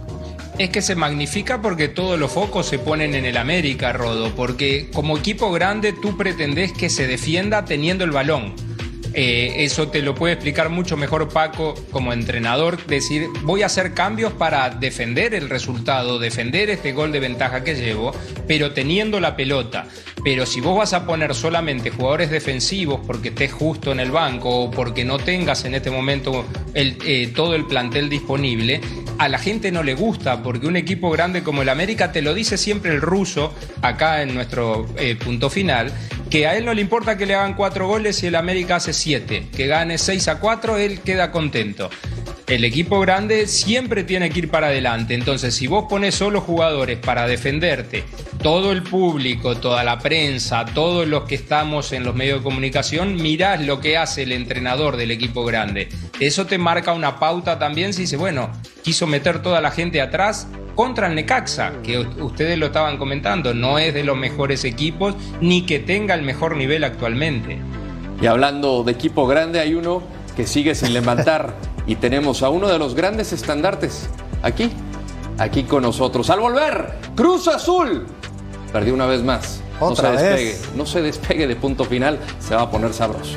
[0.59, 4.91] es que se magnifica porque todos los focos se ponen en el América, Rodo, porque
[4.93, 8.55] como equipo grande tú pretendés que se defienda teniendo el balón.
[9.13, 13.93] Eh, eso te lo puede explicar mucho mejor Paco como entrenador, decir, voy a hacer
[13.93, 18.13] cambios para defender el resultado, defender este gol de ventaja que llevo,
[18.47, 19.87] pero teniendo la pelota.
[20.23, 24.51] Pero si vos vas a poner solamente jugadores defensivos porque estés justo en el banco
[24.51, 26.45] o porque no tengas en este momento
[26.75, 28.81] eh, todo el plantel disponible,
[29.19, 32.33] a la gente no le gusta porque un equipo grande como el América te lo
[32.33, 33.53] dice siempre el ruso
[33.83, 35.93] acá en nuestro eh, punto final,
[36.31, 38.93] que a él no le importa que le hagan cuatro goles y el América hace
[38.93, 41.91] siete, que gane seis a cuatro, él queda contento.
[42.51, 46.99] El equipo grande siempre tiene que ir para adelante, entonces si vos pones solo jugadores
[46.99, 48.03] para defenderte,
[48.43, 53.15] todo el público, toda la prensa, todos los que estamos en los medios de comunicación,
[53.15, 55.91] mirás lo que hace el entrenador del equipo grande.
[56.19, 58.51] Eso te marca una pauta también si dice, bueno,
[58.83, 63.79] quiso meter toda la gente atrás, contra el Necaxa, que ustedes lo estaban comentando, no
[63.79, 67.59] es de los mejores equipos ni que tenga el mejor nivel actualmente.
[68.21, 70.03] Y hablando de equipo grande, hay uno
[70.37, 71.55] que sigue sin levantar
[71.87, 74.09] y tenemos a uno de los grandes estandartes
[74.43, 74.71] aquí,
[75.39, 76.31] aquí con nosotros.
[76.31, 78.07] Al volver, Cruz Azul.
[78.73, 79.61] Perdió una vez más.
[79.81, 83.37] no se despegue, no se despegue de punto final, se va a poner sabroso.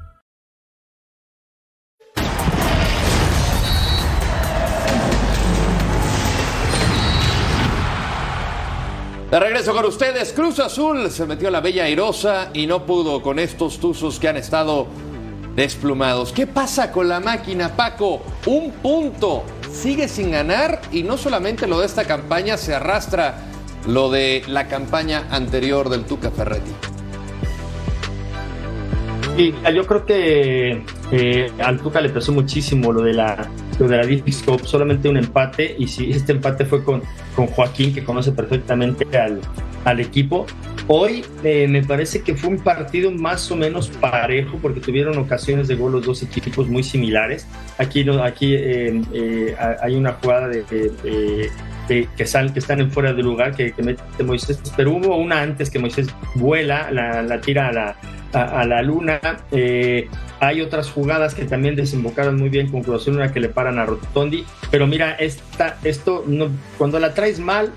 [9.31, 13.21] De regreso con ustedes, Cruz Azul se metió a la Bella Airosa y no pudo
[13.21, 14.87] con estos tuzos que han estado
[15.55, 16.33] desplumados.
[16.33, 18.21] ¿Qué pasa con la máquina, Paco?
[18.45, 23.35] Un punto, sigue sin ganar y no solamente lo de esta campaña, se arrastra
[23.87, 26.71] lo de la campaña anterior del Tuca Ferretti.
[29.37, 33.49] Y yo creo que eh, al Tuca le pesó muchísimo lo de la
[33.81, 37.01] lo de la solamente un empate y si este empate fue con,
[37.35, 39.41] con Joaquín que conoce perfectamente al,
[39.85, 40.45] al equipo.
[40.87, 45.67] Hoy eh, me parece que fue un partido más o menos parejo porque tuvieron ocasiones
[45.67, 47.47] de gol los dos equipos muy similares.
[47.77, 53.55] Aquí, aquí eh, hay una jugada de, que, salen, que están en fuera de lugar
[53.55, 57.95] que, mete Moisés, pero hubo una antes que Moisés vuela, la, la tira a la,
[58.33, 59.19] a, la luna.
[59.51, 60.09] Eh,
[60.39, 63.85] hay otras jugadas que también desembocaron muy bien con Cruz una que le paran a
[63.85, 64.45] Rotondi.
[64.69, 67.71] Pero mira, esta, esto no, cuando la traes mal,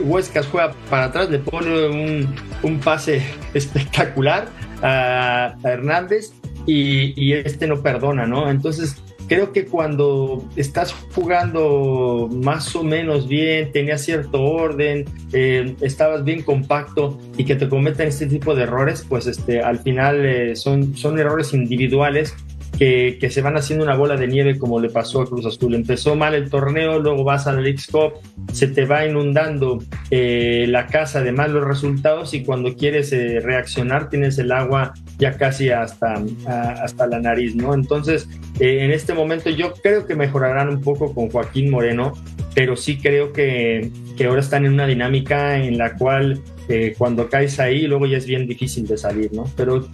[0.00, 3.22] Huescas juega para atrás, le pone un, un pase
[3.54, 4.48] espectacular
[4.82, 6.32] a, a Hernández
[6.66, 8.50] y, y, este no perdona, ¿no?
[8.50, 9.02] Entonces
[9.32, 16.42] creo que cuando estás jugando más o menos bien, tenías cierto orden, eh, estabas bien
[16.42, 20.94] compacto y que te cometen este tipo de errores, pues este, al final eh, son,
[20.96, 22.34] son errores individuales
[22.82, 25.76] que, se van haciendo una bola de nieve como le pasó a Cruz Azul.
[25.76, 28.14] Empezó mal el torneo, luego vas a la League Cup,
[28.52, 29.78] se te va inundando
[30.10, 35.36] eh, la casa de malos resultados y cuando quieres eh, reaccionar tienes el agua ya
[35.36, 37.72] casi hasta, hasta la nariz, ¿no?
[37.72, 38.28] Entonces,
[38.58, 42.14] eh, en este momento yo creo que mejorarán un poco con Joaquín Moreno,
[42.54, 47.28] pero sí creo que, que ahora están en una dinámica en la cual eh, cuando
[47.28, 49.44] caes ahí luego ya es bien difícil de salir, ¿no?
[49.56, 49.88] Pero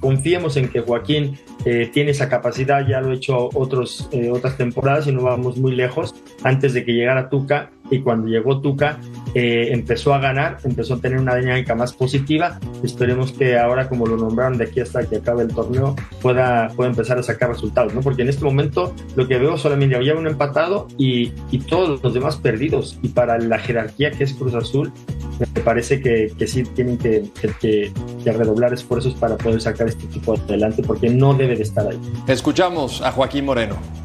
[0.00, 4.56] confiemos en que Joaquín eh, tiene esa capacidad, ya lo he hecho otros, eh, otras
[4.56, 6.14] temporadas y no vamos muy lejos.
[6.42, 8.98] Antes de que llegara Tuca, y cuando llegó Tuca
[9.34, 12.58] eh, empezó a ganar, empezó a tener una dinámica más positiva.
[12.82, 16.90] Esperemos que ahora, como lo nombraron de aquí hasta que acabe el torneo, pueda, pueda
[16.90, 18.00] empezar a sacar resultados, ¿no?
[18.00, 22.14] Porque en este momento lo que veo solamente había un empatado y, y todos los
[22.14, 22.98] demás perdidos.
[23.02, 24.92] Y para la jerarquía que es Cruz Azul,
[25.38, 30.04] me parece que, que sí tienen que, que, que, redoblar esfuerzos para poder sacar este
[30.06, 31.98] equipo adelante, porque no debe de estar ahí.
[32.28, 34.03] Escuchamos a Joaquín Moreno.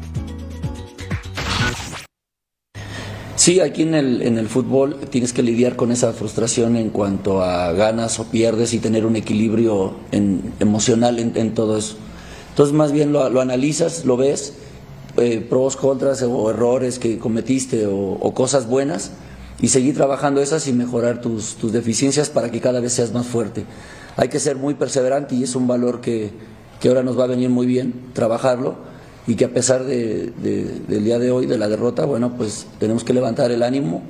[3.50, 7.42] Sí, aquí en el, en el fútbol tienes que lidiar con esa frustración en cuanto
[7.42, 11.96] a ganas o pierdes y tener un equilibrio en, emocional en, en, todo eso.
[12.50, 14.52] Entonces más bien lo, lo analizas, lo ves,
[15.16, 19.10] eh, pros, contras o errores que cometiste o, o, cosas buenas
[19.60, 23.26] y seguir trabajando esas y mejorar tus, tus deficiencias para que cada vez seas más
[23.26, 23.64] fuerte.
[24.16, 26.30] Hay que ser muy perseverante y es un valor que,
[26.80, 28.76] que ahora nos va a venir muy bien trabajarlo
[29.26, 32.66] y que a pesar de, de, del día de hoy, de la derrota, bueno, pues
[32.78, 34.02] tenemos que levantar el ánimo.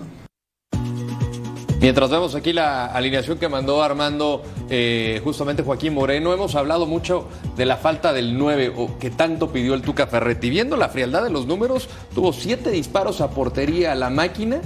[1.81, 7.27] Mientras vemos aquí la alineación que mandó Armando eh, justamente Joaquín Moreno, hemos hablado mucho
[7.57, 10.51] de la falta del 9 o que tanto pidió el Tuca Ferretti.
[10.51, 14.61] Viendo la frialdad de los números, tuvo siete disparos a portería a la máquina,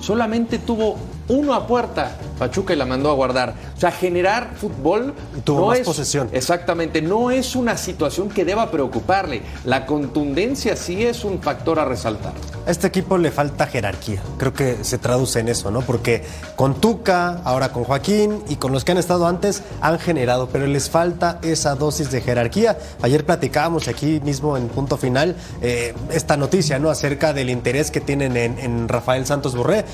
[0.00, 0.96] solamente tuvo
[1.28, 3.54] uno a puerta, Pachuca y la mandó a guardar.
[3.76, 5.14] O sea, generar fútbol
[5.44, 6.28] tuvo no más es posesión.
[6.32, 9.42] Exactamente, no es una situación que deba preocuparle.
[9.64, 12.32] La contundencia sí es un factor a resaltar.
[12.66, 14.22] A este equipo le falta jerarquía.
[14.38, 15.82] Creo que se traduce en eso, ¿no?
[15.82, 16.24] Porque
[16.56, 20.66] con Tuca, ahora con Joaquín y con los que han estado antes han generado, pero
[20.66, 22.78] les falta esa dosis de jerarquía.
[23.02, 26.90] Ayer platicábamos aquí mismo en punto final eh, esta noticia, ¿no?
[26.90, 29.84] Acerca del interés que tienen en, en Rafael Santos Borré.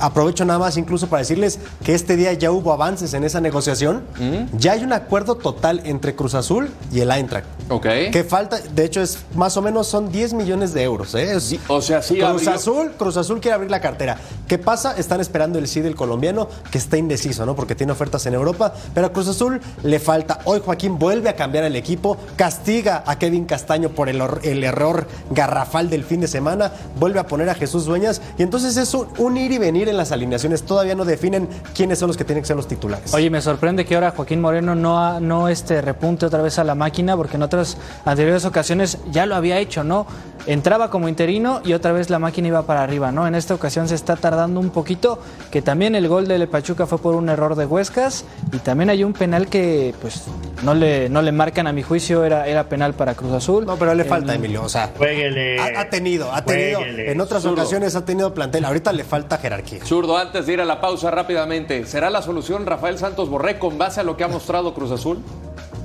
[0.00, 4.04] Aprovecho nada más incluso para decirles que este día ya hubo avances en esa negociación.
[4.18, 4.56] ¿Mm?
[4.58, 7.46] Ya hay un acuerdo total entre Cruz Azul y el Eintracht.
[7.70, 7.86] Ok.
[8.12, 11.14] Que falta, de hecho, es más o menos son 10 millones de euros.
[11.14, 11.34] ¿eh?
[11.36, 12.14] Es, o sea, sí.
[12.16, 14.18] Cruz abrió- Azul, Cruz Azul quiere abrir la cartera.
[14.48, 14.96] ¿Qué pasa?
[14.98, 17.54] Están esperando el sí del colombiano, que está indeciso, ¿no?
[17.56, 18.74] Porque tiene ofertas en Europa.
[18.94, 20.40] Pero a Cruz Azul le falta.
[20.44, 25.88] Hoy Joaquín vuelve a cambiar el equipo, castiga a Kevin Castaño por el error garrafal
[25.90, 28.20] del fin de semana, vuelve a poner a Jesús Dueñas.
[28.38, 30.63] Y entonces es un, un ir y venir en las alineaciones.
[30.66, 33.12] Todavía no definen quiénes son los que tienen que ser los titulares.
[33.14, 36.64] Oye, me sorprende que ahora Joaquín Moreno no, ha- no este, repunte otra vez a
[36.64, 40.06] la máquina, porque en otras anteriores ocasiones ya lo había hecho, ¿no?
[40.46, 43.26] Entraba como interino y otra vez la máquina iba para arriba, ¿no?
[43.26, 45.18] En esta ocasión se está tardando un poquito,
[45.50, 49.04] que también el gol de Pachuca fue por un error de Huescas y también hay
[49.04, 50.22] un penal que, pues,
[50.62, 53.64] no le, no le marcan a mi juicio, era, era penal para Cruz Azul.
[53.64, 54.62] No, pero le El- falta, Emilio.
[54.64, 55.58] O sea, Jueguele.
[55.58, 56.80] ha, ha tenido, ha tenido.
[56.80, 57.10] Jueguele.
[57.12, 57.62] En otras Zurdo.
[57.62, 58.66] ocasiones ha tenido plantel.
[58.66, 59.80] Ahorita le falta jerarquía.
[59.84, 63.76] Zurdo, antes de ir a la pausa rápidamente, ¿será la solución Rafael Santos Borré con
[63.76, 65.22] base a lo que ha mostrado Cruz Azul?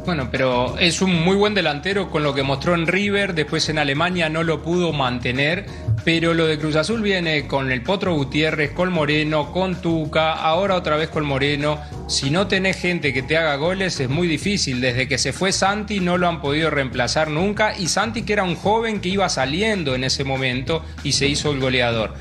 [0.06, 3.78] Bueno, pero es un muy buen delantero con lo que mostró en River, después en
[3.78, 5.66] Alemania no lo pudo mantener,
[6.04, 10.76] pero lo de Cruz Azul viene con el Potro Gutiérrez, con Moreno, con Tuca, ahora
[10.76, 11.80] otra vez con Moreno.
[12.08, 15.52] Si no tenés gente que te haga goles es muy difícil, desde que se fue
[15.52, 19.30] Santi no lo han podido reemplazar nunca y Santi que era un joven que iba
[19.30, 22.14] saliendo en ese momento y se hizo el goleador.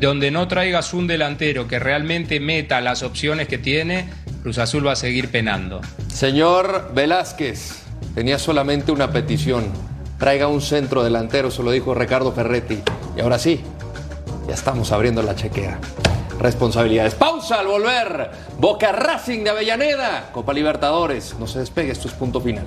[0.00, 4.08] Donde no traigas un delantero que realmente meta las opciones que tiene,
[4.42, 5.82] Cruz Azul va a seguir penando.
[6.12, 9.66] Señor Velázquez, tenía solamente una petición.
[10.18, 12.80] Traiga un centro delantero, se lo dijo Ricardo Ferretti.
[13.16, 13.60] Y ahora sí,
[14.48, 15.78] ya estamos abriendo la chequera.
[16.40, 17.14] Responsabilidades.
[17.14, 18.30] Pausa al volver.
[18.58, 20.30] Boca Racing de Avellaneda.
[20.32, 21.36] Copa Libertadores.
[21.38, 22.66] No se despegue, esto es punto final.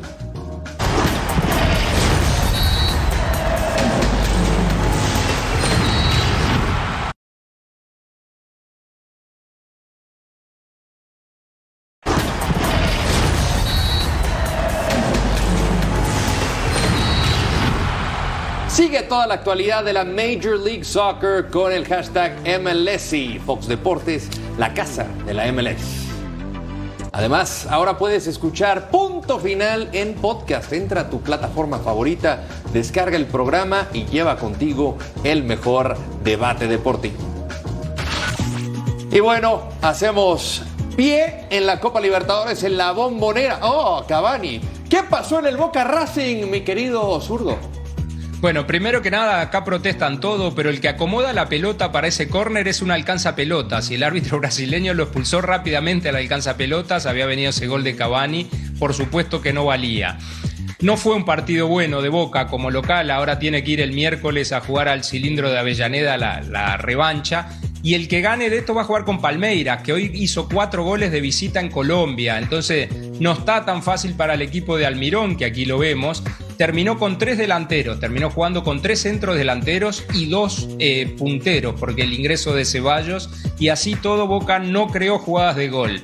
[18.77, 23.39] Sigue toda la actualidad de la Major League Soccer con el hashtag MLSI.
[23.43, 26.05] Fox Deportes, la casa de la MLS.
[27.11, 30.71] Además, ahora puedes escuchar Punto Final en podcast.
[30.73, 37.17] Entra a tu plataforma favorita, descarga el programa y lleva contigo el mejor debate deportivo.
[39.09, 40.61] Y bueno, hacemos
[40.95, 43.57] pie en la Copa Libertadores en la bombonera.
[43.63, 47.57] Oh, Cavani, ¿Qué pasó en el Boca Racing, mi querido zurdo?
[48.39, 52.29] Bueno, primero que nada, acá protestan todo, pero el que acomoda la pelota para ese
[52.29, 53.89] córner es un alcanza pelotas.
[53.89, 57.07] Y el árbitro brasileño lo expulsó rápidamente al alcanza pelotas.
[57.07, 60.19] Había venido ese gol de Cavani, por supuesto que no valía.
[60.79, 64.51] No fue un partido bueno de Boca como local, ahora tiene que ir el miércoles
[64.51, 67.49] a jugar al cilindro de Avellaneda la, la revancha.
[67.87, 70.83] Y el que gane de esto va a jugar con Palmeiras, que hoy hizo cuatro
[70.83, 72.37] goles de visita en Colombia.
[72.37, 72.89] Entonces
[73.21, 76.21] no está tan fácil para el equipo de Almirón, que aquí lo vemos.
[76.57, 82.01] Terminó con tres delanteros, terminó jugando con tres centros delanteros y dos eh, punteros, porque
[82.01, 86.03] el ingreso de Ceballos y así todo Boca no creó jugadas de gol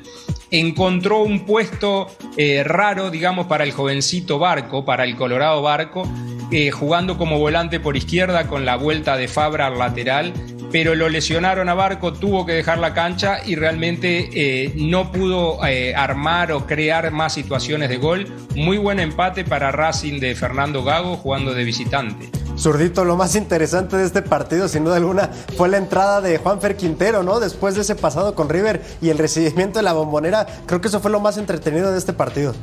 [0.52, 6.08] encontró un puesto eh, raro, digamos, para el jovencito Barco, para el Colorado Barco,
[6.52, 10.32] eh, jugando como volante por izquierda con la vuelta de Fabra al lateral,
[10.74, 15.64] pero lo lesionaron a Barco, tuvo que dejar la cancha y realmente eh, no pudo
[15.64, 18.26] eh, armar o crear más situaciones de gol.
[18.56, 22.28] Muy buen empate para Racing de Fernando Gago jugando de visitante.
[22.58, 26.76] Zurdito, lo más interesante de este partido, sin duda alguna, fue la entrada de Juanfer
[26.76, 27.40] Quintero, ¿no?
[27.40, 31.00] Después de ese pasado con River y el recibimiento de la bombonera, creo que eso
[31.00, 32.56] fue lo más entretenido de este partido.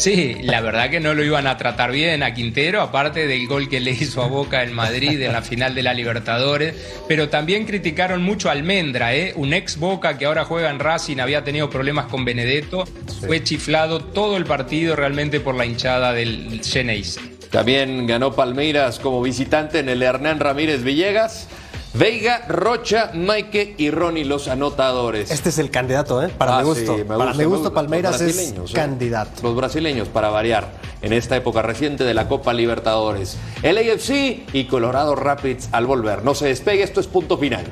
[0.00, 3.68] Sí, la verdad que no lo iban a tratar bien a Quintero, aparte del gol
[3.68, 6.74] que le hizo a Boca en Madrid en la final de la Libertadores,
[7.06, 9.34] pero también criticaron mucho a Almendra, ¿eh?
[9.36, 12.86] un ex Boca que ahora juega en Racing, había tenido problemas con Benedetto,
[13.26, 17.20] fue chiflado todo el partido realmente por la hinchada del Geneise.
[17.50, 21.46] También ganó Palmeiras como visitante en el Hernán Ramírez Villegas.
[21.92, 25.30] Veiga, Rocha, Maike y Ronnie los anotadores.
[25.32, 26.28] Este es el candidato, ¿eh?
[26.28, 26.94] Para Ah, mi gusto.
[26.96, 27.74] sí, me Para gusta, mi me gusto.
[27.74, 28.54] Palmeiras es ¿eh?
[28.72, 29.42] candidato.
[29.42, 30.68] Los brasileños para variar
[31.02, 33.36] en esta época reciente de la Copa Libertadores.
[33.62, 36.22] El AFC y Colorado Rapids al volver.
[36.24, 37.64] No se despegue, esto es punto final.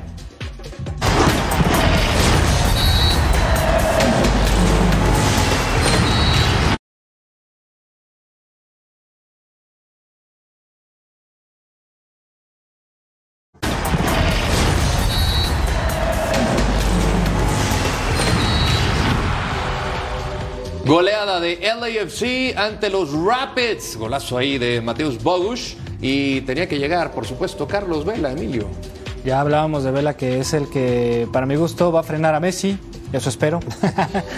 [21.93, 23.97] LAFC ante los Rapids.
[23.97, 25.75] Golazo ahí de Mateus Bogush.
[26.01, 28.67] Y tenía que llegar, por supuesto, Carlos Vela, Emilio.
[29.25, 32.39] Ya hablábamos de Vela, que es el que, para mi gusto, va a frenar a
[32.39, 32.77] Messi.
[33.11, 33.59] Eso espero.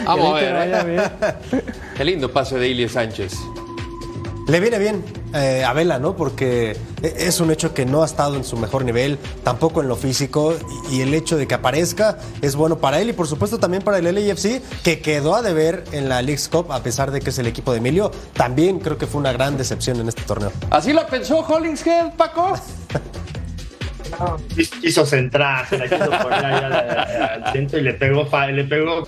[0.05, 0.53] Vamos a ver.
[0.53, 0.85] vaya ¿eh?
[1.51, 1.61] bien.
[1.95, 3.33] Qué lindo pase de Ilie Sánchez.
[4.47, 6.15] Le viene bien eh, a Vela, ¿no?
[6.15, 9.95] Porque es un hecho que no ha estado en su mejor nivel, tampoco en lo
[9.95, 10.55] físico,
[10.89, 13.81] y y el hecho de que aparezca es bueno para él y por supuesto también
[13.81, 17.29] para el LAFC, que quedó a deber en la League's Cup, a pesar de que
[17.29, 18.11] es el equipo de Emilio.
[18.33, 20.51] También creo que fue una gran decepción en este torneo.
[20.69, 22.53] ¿Así lo pensó Hollingshead, Paco?
[24.81, 29.07] quiso centrar, se la quiso poner ahí al, centro y le pegó, le pegó,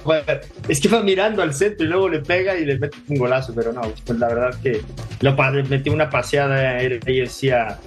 [0.67, 3.53] es que va mirando al centro y luego le pega y le mete un golazo,
[3.55, 4.81] pero no, pues la verdad que
[5.21, 5.35] lo
[5.69, 7.79] metió una paseada AFC a,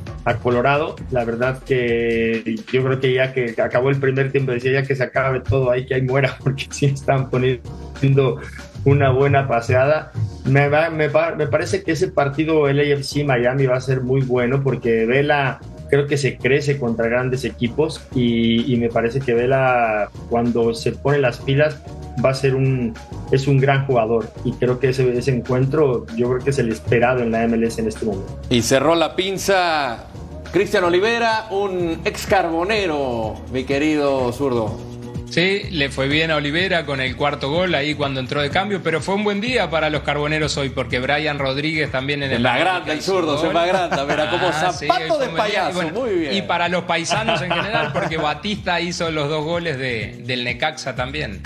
[0.43, 4.83] Colorado, la verdad que yo creo que ya que acabó el primer tiempo decía ya
[4.83, 8.41] que se acabe todo ahí, que ahí muera, porque sí están poniendo
[8.85, 10.13] una buena paseada.
[10.45, 14.23] Me, va- me, pa- me parece que ese partido LAFC Miami va a ser muy
[14.23, 20.11] bueno porque Vela creo que se crece contra grandes equipos y, me parece que Vela
[20.29, 21.81] cuando se pone las pilas
[22.25, 22.95] va a ser un
[23.31, 26.71] es un gran jugador y creo que ese, ese encuentro yo creo que es el
[26.71, 28.39] esperado en la MLS en este momento.
[28.51, 30.07] Y cerró la pinza
[30.53, 34.96] Cristian Olivera, un ex carbonero, mi querido zurdo.
[35.31, 38.81] Sí, le fue bien a Olivera con el cuarto gol ahí cuando entró de cambio,
[38.83, 42.43] pero fue un buen día para los carboneros hoy porque Brian Rodríguez también en el
[42.43, 45.75] me agranda el zurdo, se me agranda, mira, como Ah, sí, zapato de payaso, Y
[45.75, 46.35] bueno, muy bien.
[46.35, 50.95] Y para los paisanos en general, porque Batista hizo los dos goles de, del Necaxa
[50.95, 51.43] también.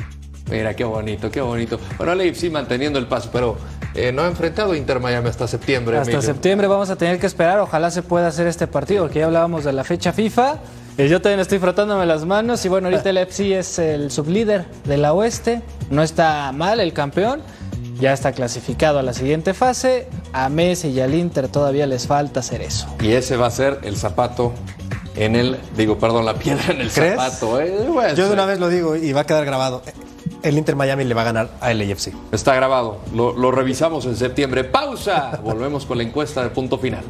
[0.51, 1.81] Mira, qué bonito, qué bonito.
[1.97, 3.57] Bueno, el AFC manteniendo el paso, pero
[3.95, 5.97] eh, no ha enfrentado a Inter Miami hasta septiembre.
[5.97, 6.23] Hasta Emilio.
[6.23, 7.61] septiembre vamos a tener que esperar.
[7.61, 10.59] Ojalá se pueda hacer este partido, porque ya hablábamos de la fecha FIFA.
[11.09, 12.65] Yo también estoy frotándome las manos.
[12.65, 15.63] Y bueno, ahorita el FC es el sublíder de la Oeste.
[15.91, 17.43] No está mal el campeón.
[18.01, 20.09] Ya está clasificado a la siguiente fase.
[20.33, 22.87] A Messi y al Inter todavía les falta hacer eso.
[23.01, 24.53] Y ese va a ser el zapato
[25.17, 27.17] en el, digo, perdón, la piedra en el ¿Crees?
[27.17, 27.61] zapato.
[27.61, 29.83] eh, bueno, Yo de una vez lo digo y va a quedar grabado.
[30.43, 32.13] El Inter Miami le va a ganar a LAFC.
[32.33, 34.65] Está grabado, lo, lo revisamos en septiembre.
[34.65, 37.05] Pausa, volvemos con la encuesta de punto final.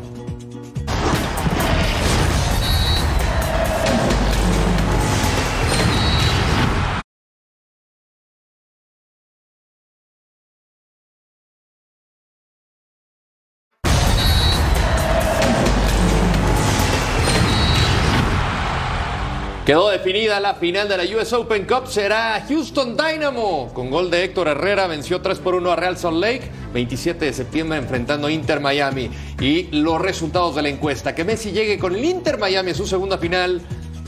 [19.70, 21.86] Quedó definida la final de la US Open Cup.
[21.86, 23.70] Será Houston Dynamo.
[23.72, 26.50] Con gol de Héctor Herrera venció 3 por 1 a Real Salt Lake.
[26.74, 29.12] 27 de septiembre enfrentando Inter Miami.
[29.38, 31.14] Y los resultados de la encuesta.
[31.14, 33.60] Que Messi llegue con el Inter Miami a su segunda final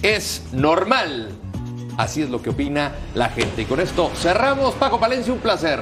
[0.02, 1.30] es normal.
[1.96, 3.62] Así es lo que opina la gente.
[3.62, 4.74] Y con esto cerramos.
[4.74, 5.78] Paco Palencia, un placer.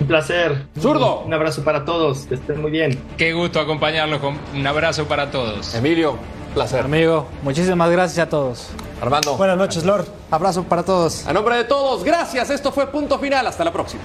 [0.00, 0.68] Un placer.
[0.80, 1.20] Zurdo.
[1.20, 2.20] Un abrazo para todos.
[2.20, 2.98] Que estén muy bien.
[3.18, 4.20] Qué gusto acompañarlos.
[4.20, 5.74] Con un abrazo para todos.
[5.74, 6.18] Emilio,
[6.48, 6.84] placer.
[6.84, 8.68] Amigo, muchísimas gracias a todos.
[9.00, 9.36] Armando.
[9.36, 10.06] Buenas noches, Lord.
[10.30, 11.26] Abrazo para todos.
[11.26, 12.50] A nombre de todos, gracias.
[12.50, 13.46] Esto fue Punto Final.
[13.46, 14.02] Hasta la próxima.